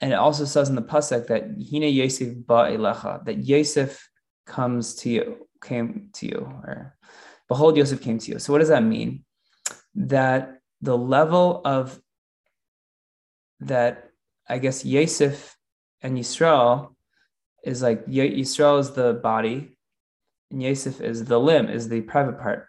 [0.01, 4.09] and it also says in the pasuk that Hina Yosef ba that Yosef
[4.47, 6.97] comes to you, came to you, or
[7.49, 8.39] behold, Yosef came to you.
[8.39, 9.25] So, what does that mean?
[9.95, 12.01] That the level of
[13.61, 14.11] that,
[14.49, 15.57] I guess, Yosef
[16.03, 16.95] and Yisrael
[17.65, 19.77] is like Yisrael is the body,
[20.51, 22.67] and Yosef is the limb, is the private part.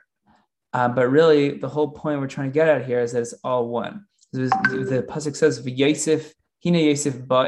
[0.73, 3.33] Uh, but really, the whole point we're trying to get at here is that it's
[3.43, 4.05] all one.
[4.31, 6.31] The pasuk says, "V'Yosef
[6.63, 7.45] hina Yosef ba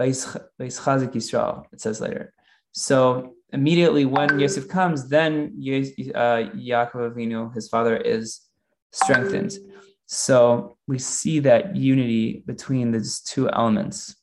[0.00, 2.32] Yisrael." It says later.
[2.72, 5.30] So immediately when Yosef comes, then
[6.14, 8.42] uh, Yaakov Avinu, his father, is
[8.92, 9.52] strengthened.
[10.06, 14.14] So we see that unity between these two elements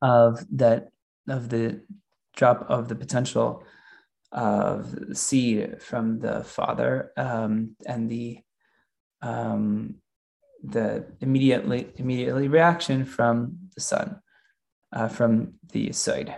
[0.00, 0.88] of that
[1.28, 1.80] of the
[2.36, 3.64] drop of the potential
[4.32, 4.76] of
[5.12, 8.40] seed from the father um, and the
[9.22, 9.96] um,
[10.62, 13.34] the immediately immediately reaction from
[13.74, 14.20] the son
[14.96, 16.36] uh, from the side.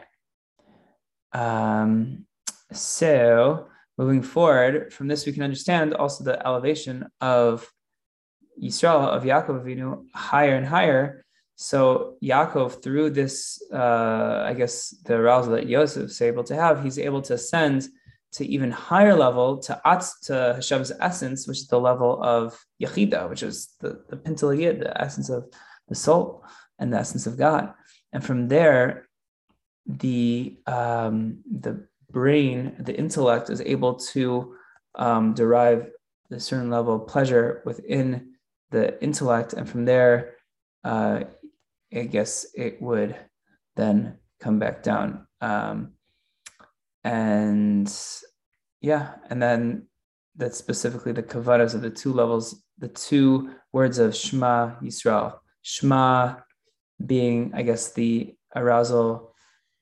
[1.37, 2.27] Um,
[2.73, 3.67] so
[3.99, 7.71] moving forward from this, we can understand also the elevation of
[8.63, 11.27] Yisrael of Yaakov Avinu higher and higher
[11.57, 16.83] so Yaakov, through this, uh, I guess, the arousal that Yosef is able to have,
[16.83, 17.89] he's able to ascend
[18.33, 23.31] to even higher level to Atz, to Hashem's essence, which is the level of Yechida,
[23.31, 25.47] which is the the Pintele Yid, the essence of
[25.89, 26.45] the soul
[26.79, 27.73] and the essence of God.
[28.13, 29.06] And from there,
[29.87, 34.55] the um, the brain, the intellect, is able to
[34.95, 35.91] um, derive
[36.31, 38.35] a certain level of pleasure within
[38.71, 40.35] the intellect, and from there.
[40.85, 41.25] Uh,
[41.95, 43.17] I guess it would
[43.77, 45.27] then come back down.
[45.41, 45.93] Um,
[47.05, 47.93] and
[48.81, 49.87] yeah, and then
[50.37, 55.39] that's specifically the kavadas of the two levels, the two words of Shema Yisrael.
[55.63, 56.37] Shema
[57.05, 59.35] being, I guess, the arousal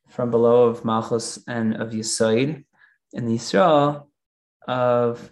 [0.09, 2.64] from below of Malchus and of Yisoid,
[3.14, 4.07] and the Yisrael
[4.66, 5.30] of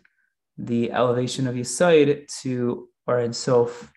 [0.58, 3.92] the elevation of Yisoid to Or Ein Sof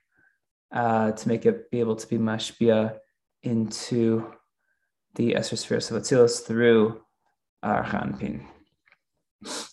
[0.73, 2.97] uh, to make it be able to be mashbia
[3.43, 4.31] into
[5.15, 7.01] the Esther sphere of Atzilus through
[7.63, 8.45] Arich Anpin.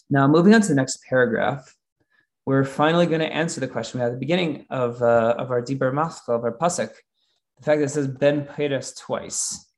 [0.08, 1.74] Now, moving on to the next paragraph,
[2.44, 5.50] we're finally going to answer the question we had at the beginning of, uh, of
[5.50, 6.90] our deeper Machal, of our Pasuk,
[7.58, 9.71] the fact that it says Ben Peres twice.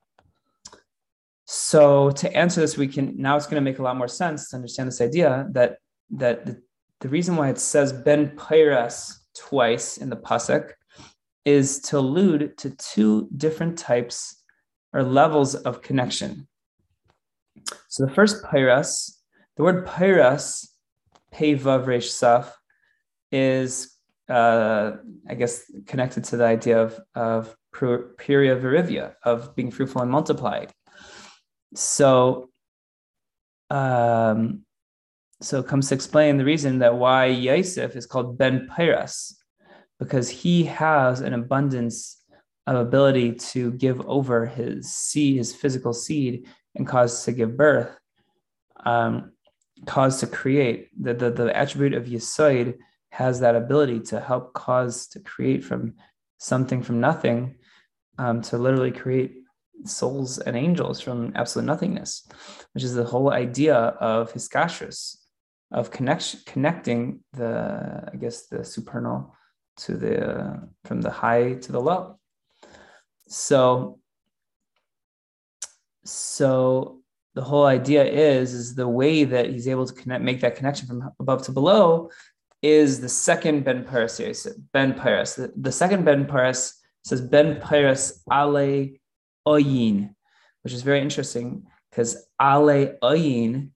[1.46, 4.48] So to answer this, we can now it's going to make a lot more sense
[4.50, 5.78] to understand this idea that
[6.10, 6.62] that the,
[7.00, 10.70] the reason why it says Ben Peres twice in the pasuk
[11.44, 14.42] is to allude to two different types
[14.92, 16.48] or levels of connection.
[17.88, 19.18] So the first pyras,
[19.56, 20.66] the word pyras,
[21.30, 22.50] pei vav resh saf,
[23.30, 23.96] is
[24.30, 24.92] uh,
[25.28, 30.72] I guess connected to the idea of of puria virivia, of being fruitful and multiplied.
[31.74, 32.50] So,
[33.70, 34.64] um,
[35.40, 39.34] so it comes to explain the reason that why Yosef is called Ben Pyras,
[39.98, 42.22] because he has an abundance
[42.66, 47.98] of ability to give over his seed, his physical seed, and cause to give birth,
[48.84, 49.32] um,
[49.86, 50.88] cause to create.
[51.00, 52.74] The, the, the attribute of Yisoid
[53.10, 55.94] has that ability to help cause to create from
[56.38, 57.56] something from nothing,
[58.18, 59.43] um, to literally create
[59.84, 62.26] souls and angels from absolute nothingness,
[62.72, 65.16] which is the whole idea of hiskashrus,
[65.72, 69.34] of connection, connecting the, I guess, the supernal
[69.76, 72.18] to the from the high to the low.
[73.28, 73.98] So
[76.04, 77.00] so
[77.34, 80.86] the whole idea is is the way that he's able to connect make that connection
[80.86, 82.10] from above to below
[82.62, 84.20] is the second Ben Paris
[84.72, 85.34] Ben Paris.
[85.34, 88.88] The, the second Ben Paris says Ben Paris Ale
[89.46, 90.14] Oyin,
[90.62, 93.70] which is very interesting because Ale Oyin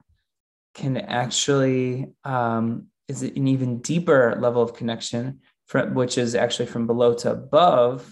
[0.74, 6.86] can actually um, is an even deeper level of connection from, which is actually from
[6.86, 8.06] below to above,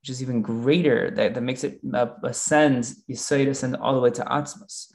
[0.00, 4.10] which is even greater, that, that makes it uh, ascend, Yisoid ascend all the way
[4.10, 4.92] to Atzmos.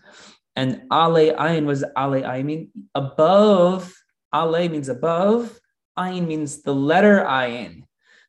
[0.55, 3.93] And Ale Ayin was Ale Ayin mean above.
[4.34, 5.60] Ale means above.
[5.97, 7.84] Ayin means the letter Ayin.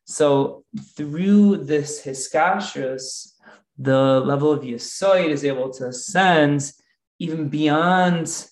[0.05, 0.63] So
[0.95, 3.33] through this Hiskashrus,
[3.77, 6.71] the level of Yisoid is able to ascend
[7.19, 8.47] even beyond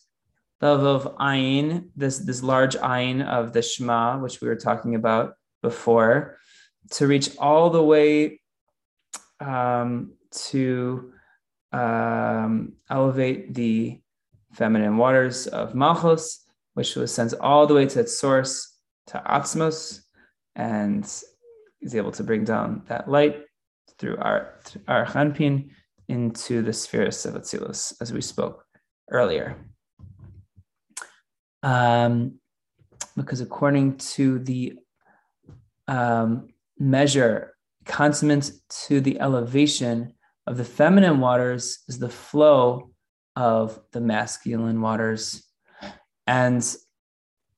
[0.60, 4.96] the level of Ayin, this, this large Ayin of the Shema, which we were talking
[4.96, 6.38] about before,
[6.92, 8.42] to reach all the way
[9.40, 11.14] um, to
[11.72, 14.02] um, elevate the
[14.54, 18.76] feminine waters of Malchus, which ascends all the way to its source,
[19.08, 20.02] to Atzmos,
[20.56, 21.04] and
[21.82, 23.44] is able to bring down that light
[24.00, 24.56] through our,
[24.88, 25.70] our Chanpin
[26.08, 28.66] into the spheres of Atzilus, as we spoke
[29.12, 29.58] earlier.
[31.62, 32.40] Um,
[33.16, 34.80] because according to the
[35.88, 38.52] um, measure consummate
[38.88, 40.14] to the elevation
[40.48, 42.92] of the feminine waters is the flow
[43.36, 45.44] of the masculine waters.
[46.26, 46.62] And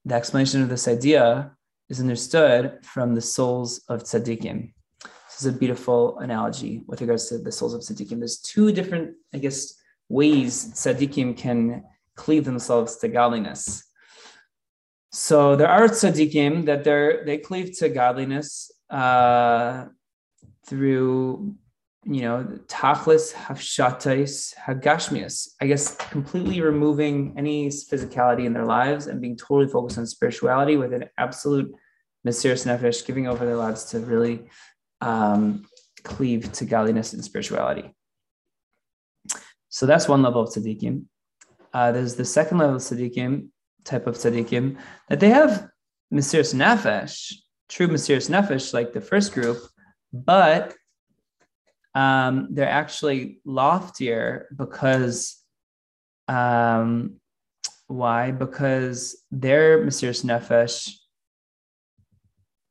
[0.06, 1.52] the explanation of this idea
[1.89, 4.74] is understood from the souls of tzaddikim.
[5.42, 8.20] This is a beautiful analogy with regards to the souls of tzaddikim.
[8.20, 9.74] There's two different, I guess,
[10.08, 11.84] ways tzaddikim can
[12.16, 13.84] cleave themselves to godliness.
[15.12, 19.86] So there are tzaddikim that they they cleave to godliness uh,
[20.68, 21.56] through,
[22.06, 25.56] you know, tachlis hafshatais hagashmias.
[25.60, 30.78] I guess completely removing any physicality in their lives and being totally focused on spirituality
[30.78, 31.74] with an absolute
[32.28, 34.48] mesiras nefesh, giving over their lives to really
[35.02, 35.66] um,
[36.04, 37.93] cleave to godliness and spirituality.
[39.70, 41.06] So that's one level of tzaddikim.
[41.74, 43.47] Uh, there's the second level of tzaddikim,
[43.84, 44.78] type of tzaddikim,
[45.10, 45.70] that they have
[46.14, 47.34] mesiras nefesh,
[47.70, 49.58] true mesiras nefesh, like the first group,
[50.12, 50.76] but
[51.95, 55.38] um, they're actually loftier because
[56.28, 57.16] um,
[57.88, 58.32] why?
[58.32, 60.95] Because their mesiras nefesh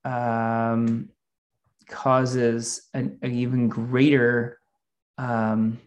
[0.04, 1.10] um,
[1.90, 4.58] causes an, an, even greater,
[5.18, 5.78] um,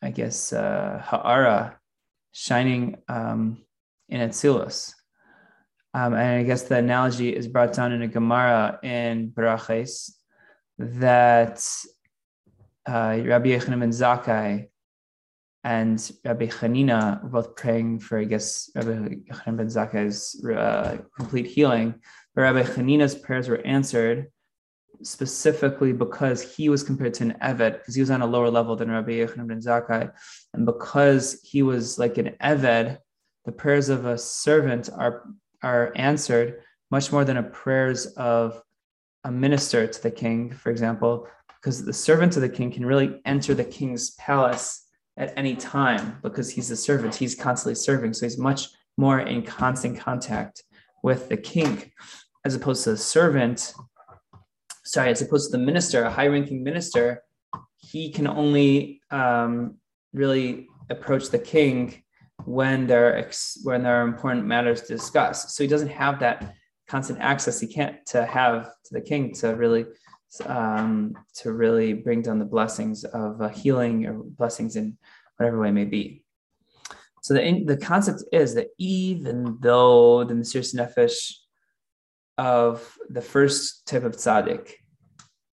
[0.00, 1.78] I guess, uh, ha'ara,
[2.32, 3.58] shining um,
[4.08, 4.92] in Atzilus.
[5.92, 10.10] Um, and I guess the analogy is brought down in a Gemara in Berachos
[10.78, 11.64] that
[12.86, 14.68] uh, Rabbi Yochanan ben Zakkai
[15.62, 21.46] and Rabbi Chanina were both praying for, I guess, Rabbi Yochanan ben Zakkai's uh, complete
[21.46, 21.94] healing.
[22.34, 24.32] But Rabbi Chanina's prayers were answered
[25.04, 28.76] specifically because he was compared to an Eved, because he was on a lower level
[28.76, 30.10] than Rabbi Yochanan ben Zakkai.
[30.52, 32.98] And because he was like an Eved,
[33.44, 35.24] the prayers of a servant are,
[35.62, 38.62] are answered much more than a prayers of
[39.24, 41.26] a minister to the king, for example,
[41.60, 44.86] because the servant of the king can really enter the king's palace
[45.16, 47.14] at any time because he's a servant.
[47.14, 48.12] He's constantly serving.
[48.14, 50.62] So he's much more in constant contact
[51.02, 51.92] with the king
[52.44, 53.72] as opposed to the servant.
[54.84, 57.22] Sorry, as opposed to the minister, a high ranking minister,
[57.78, 59.76] he can only um,
[60.12, 62.02] really approach the king
[62.44, 65.54] when there ex- when there are important matters to discuss.
[65.54, 66.54] So he doesn't have that
[66.88, 67.60] constant access.
[67.60, 69.86] He can't to have to the king to really
[70.46, 74.98] um, to really bring down the blessings of uh, healing or blessings in
[75.36, 76.24] whatever way may be.
[77.22, 81.32] So the the concept is that even though the mesiras nefesh
[82.38, 84.72] of the first type of tzaddik,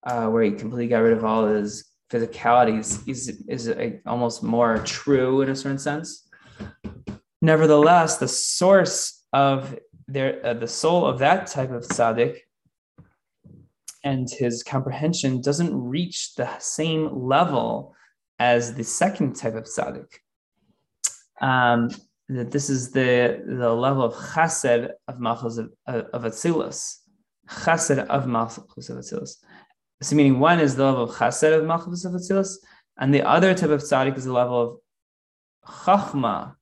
[0.06, 4.78] uh, where he completely got rid of all his physicalities, is is a, almost more
[4.78, 6.28] true in a certain sense.
[7.40, 9.78] Nevertheless, the source of
[10.08, 12.38] their uh, the soul of that type of tzaddik
[14.04, 17.94] and his comprehension doesn't reach the same level
[18.38, 20.08] as the second type of tzaddik.
[21.40, 21.90] Um,
[22.36, 26.98] that this is the, the level of chesed of malchus of, of Atzilus.
[27.48, 29.36] Chesed of malchus of Atzilus.
[30.02, 32.56] So meaning one is the level of chesed of malchus of Atzilus,
[32.98, 36.54] and the other type of tzaddik is the level of chachma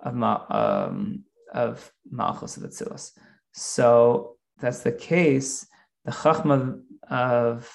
[0.00, 3.12] of, um, of malchus of Atzilus.
[3.52, 5.66] So that's the case.
[6.04, 7.70] The chachma of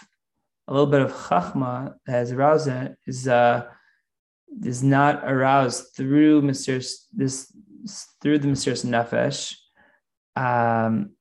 [0.68, 3.66] a little bit of chachma that is aroused is uh,
[4.64, 7.52] is not aroused through mesiras this
[8.22, 9.56] through the mesiras nefesh.
[10.36, 11.12] Um.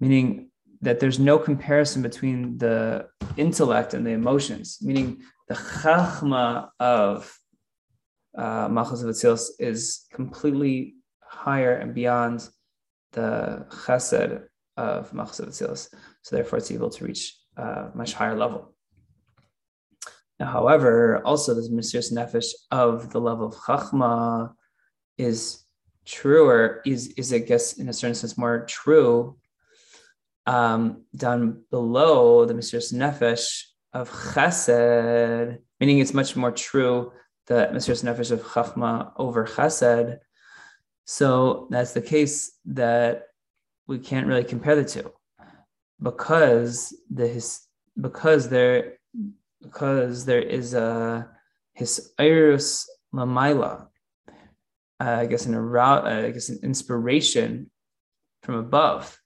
[0.00, 7.32] Meaning that there's no comparison between the intellect and the emotions, meaning the chachma of
[8.36, 12.48] uh, Malchus of Atzilus is completely higher and beyond
[13.12, 14.44] the Chesed
[14.76, 15.88] of Malchus of Atzilus.
[16.22, 18.74] So therefore, it's able to reach a much higher level.
[20.40, 24.52] Now, however, also this Mesiras Nefesh of the level of Chachma
[25.18, 25.64] is
[26.04, 29.36] truer, is, is I guess in a certain sense more true
[30.46, 37.12] um, down below the Mesiras Nefesh of Chesed, meaning it's much more true
[37.46, 40.18] the Mesiras Nefesh of Chachma over Chesed.
[41.04, 43.24] So that's the case that
[43.86, 45.12] we can't really compare the two
[46.00, 47.60] because the his
[48.00, 48.94] because there
[49.62, 51.28] because there is a
[51.74, 53.86] his iris lamaila,
[55.00, 57.70] uh, I guess an arousal, uh, I guess an inspiration
[58.42, 59.18] from above,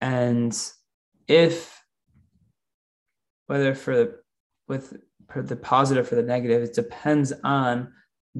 [0.00, 0.56] and
[1.26, 1.82] if
[3.46, 4.24] whether for
[4.68, 4.96] with
[5.28, 7.92] for the positive for the negative, it depends on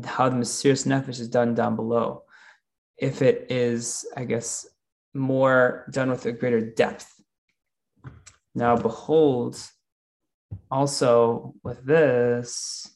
[0.05, 2.23] how the Mesiras Nefesh is done down below.
[3.01, 4.67] If it is, I guess,
[5.15, 7.11] more done with a greater depth.
[8.55, 9.57] Now, behold,
[10.71, 12.87] also with this,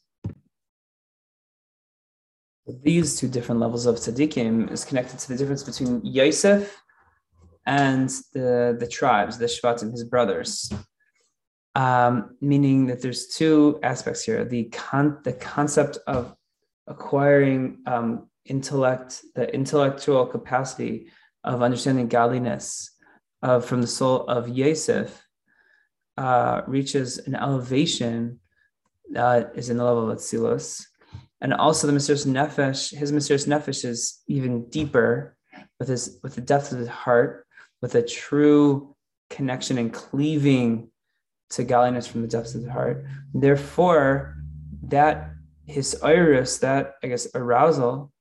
[2.83, 6.83] these two different levels of tzaddikim is connected to the difference between Yosef
[7.67, 10.73] and the, the tribes, the Shvatim, his brothers.
[11.75, 16.37] Um, meaning that there's two aspects here: the con- the concept of
[16.87, 21.11] acquiring um, intellect, the intellectual capacity
[21.43, 22.91] of understanding godliness
[23.43, 25.27] uh, from the soul of Yosef
[26.17, 28.41] uh, reaches an elevation
[29.11, 30.85] that is in the level of Atzilus.
[31.41, 35.37] And also the Mesiras Nefesh, his Mesiras Nefesh is even deeper
[35.79, 37.47] with his with the depth of his heart,
[37.83, 38.97] with a true
[39.29, 40.89] connection and cleaving
[41.51, 43.05] to godliness from the depths of the heart.
[43.35, 44.37] Therefore,
[44.85, 45.33] that
[45.67, 48.13] his iris, that I guess arousal,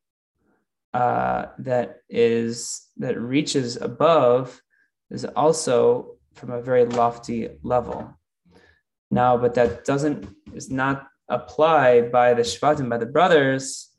[0.94, 4.62] uh, that is that reaches above,
[5.10, 8.14] is also from a very lofty level.
[9.12, 13.90] Now, but that doesn't is not applied by the Shvatim, by the brothers,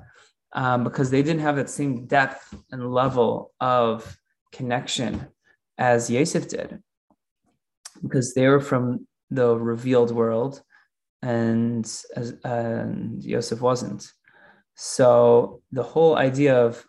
[0.53, 4.16] um, because they didn't have that same depth and level of
[4.53, 5.26] connection
[5.78, 6.80] as Yosef did,
[8.03, 10.62] because they were from the revealed world,
[11.22, 11.84] and
[12.14, 14.12] as and Yosef wasn't.
[14.74, 16.84] So the whole idea of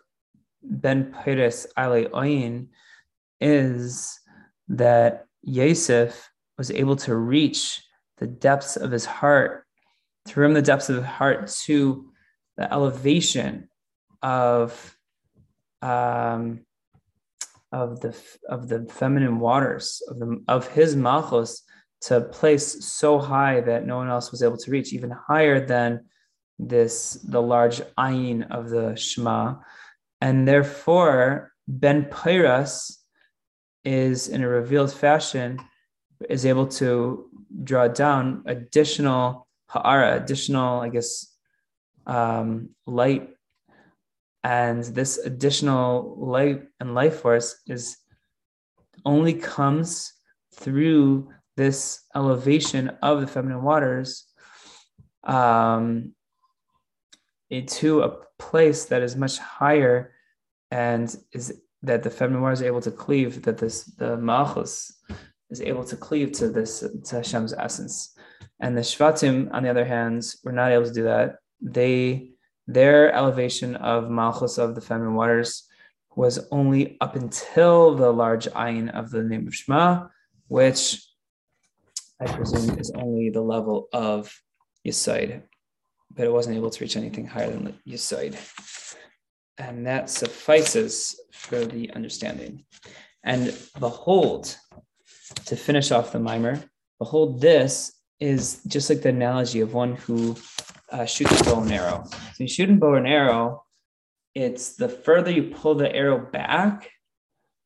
[0.62, 2.68] Ben Peres Ale Oyin
[3.40, 4.18] is
[4.68, 7.82] that Yosef was able to reach
[8.18, 9.66] the depths of his heart,
[10.26, 12.10] to rim the depths of his heart to
[12.56, 13.68] the elevation
[14.22, 14.96] of
[15.82, 16.64] um,
[17.70, 18.16] of the
[18.48, 21.62] of the feminine waters of the of his malchus
[22.00, 26.04] to place so high that no one else was able to reach, even higher than
[26.58, 29.56] this the large ayin of the Shema,
[30.20, 33.02] and therefore Ben Piras
[33.84, 35.58] is in a revealed fashion
[36.28, 37.28] is able to
[37.62, 41.32] draw down additional ha'ara, additional, I guess,
[42.06, 43.30] um, light.
[44.44, 47.96] And this additional light and life force is
[49.04, 50.12] only comes
[50.54, 54.24] through this elevation of the feminine waters
[55.24, 56.14] um,
[57.50, 60.12] into a place that is much higher
[60.70, 64.92] and is that the feminine waters are able to cleave, that this the malchus
[65.50, 68.16] is able to cleave to this to Hashem's essence.
[68.60, 71.36] And the Shvatim, on the other hand, were not able to do that.
[71.60, 72.30] They
[72.66, 75.68] their elevation of malchus of the feminine waters
[76.16, 80.08] was only up until the large ayin of the name of Shema,
[80.48, 81.06] which
[82.20, 84.34] I presume is only the level of
[84.84, 85.42] Yisoid,
[86.14, 88.36] but it wasn't able to reach anything higher than the Yisoid.
[89.58, 92.64] And that suffices for the understanding.
[93.24, 94.56] And behold,
[95.46, 96.62] to finish off the mimer,
[96.98, 100.36] behold, this is just like the analogy of one who
[100.90, 102.04] uh, shoots a bow and arrow.
[102.34, 103.64] So you shoot a bow and arrow,
[104.34, 106.90] it's the further you pull the arrow back,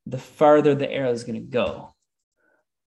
[0.06, 1.94] the farther the arrow is going to go.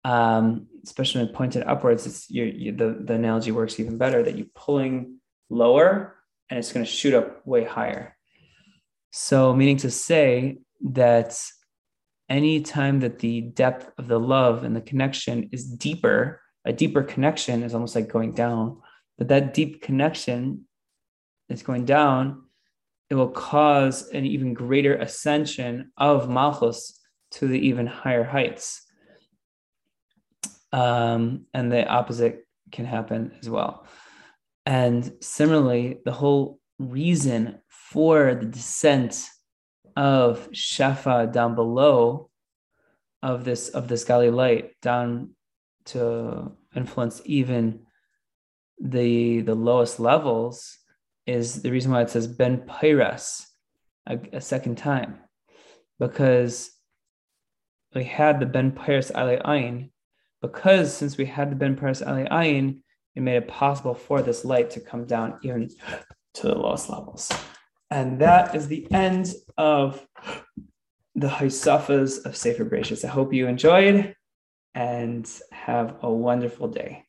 [0.03, 4.47] Um, especially when pointed upwards, it's you the, the analogy works even better that you're
[4.55, 5.16] pulling
[5.49, 6.15] lower
[6.49, 8.15] and it's going to shoot up way higher.
[9.11, 10.59] So, meaning to say
[10.91, 11.39] that
[12.29, 17.03] any time that the depth of the love and the connection is deeper, a deeper
[17.03, 18.81] connection is almost like going down,
[19.17, 20.65] but that deep connection
[21.49, 22.43] is going down,
[23.09, 26.99] it will cause an even greater ascension of Malchus
[27.31, 28.83] to the even higher heights.
[30.73, 33.87] Um, and the opposite can happen as well.
[34.67, 39.25] And similarly, the whole reason for the descent
[39.95, 42.29] of Shefa down below
[43.23, 45.29] of this of this Gali light down
[45.85, 47.85] to influence even
[48.77, 50.77] the the lowest levels
[51.25, 53.45] is the reason why it says Ben Pyras
[54.05, 55.19] a, a second time.
[55.97, 56.71] Because
[57.95, 59.91] we had the Ben Pyras Ali Ayin
[60.41, 62.81] because since we had the Ben Pyras Ali Ayin
[63.17, 65.67] it made it possible for this light to come down even
[66.35, 67.31] to the lowest levels.
[67.89, 70.05] And that is the end of
[71.15, 73.03] the Haisafas of Sefer Bereshis.
[73.03, 74.15] I hope you enjoyed
[74.75, 77.06] and have a wonderful day.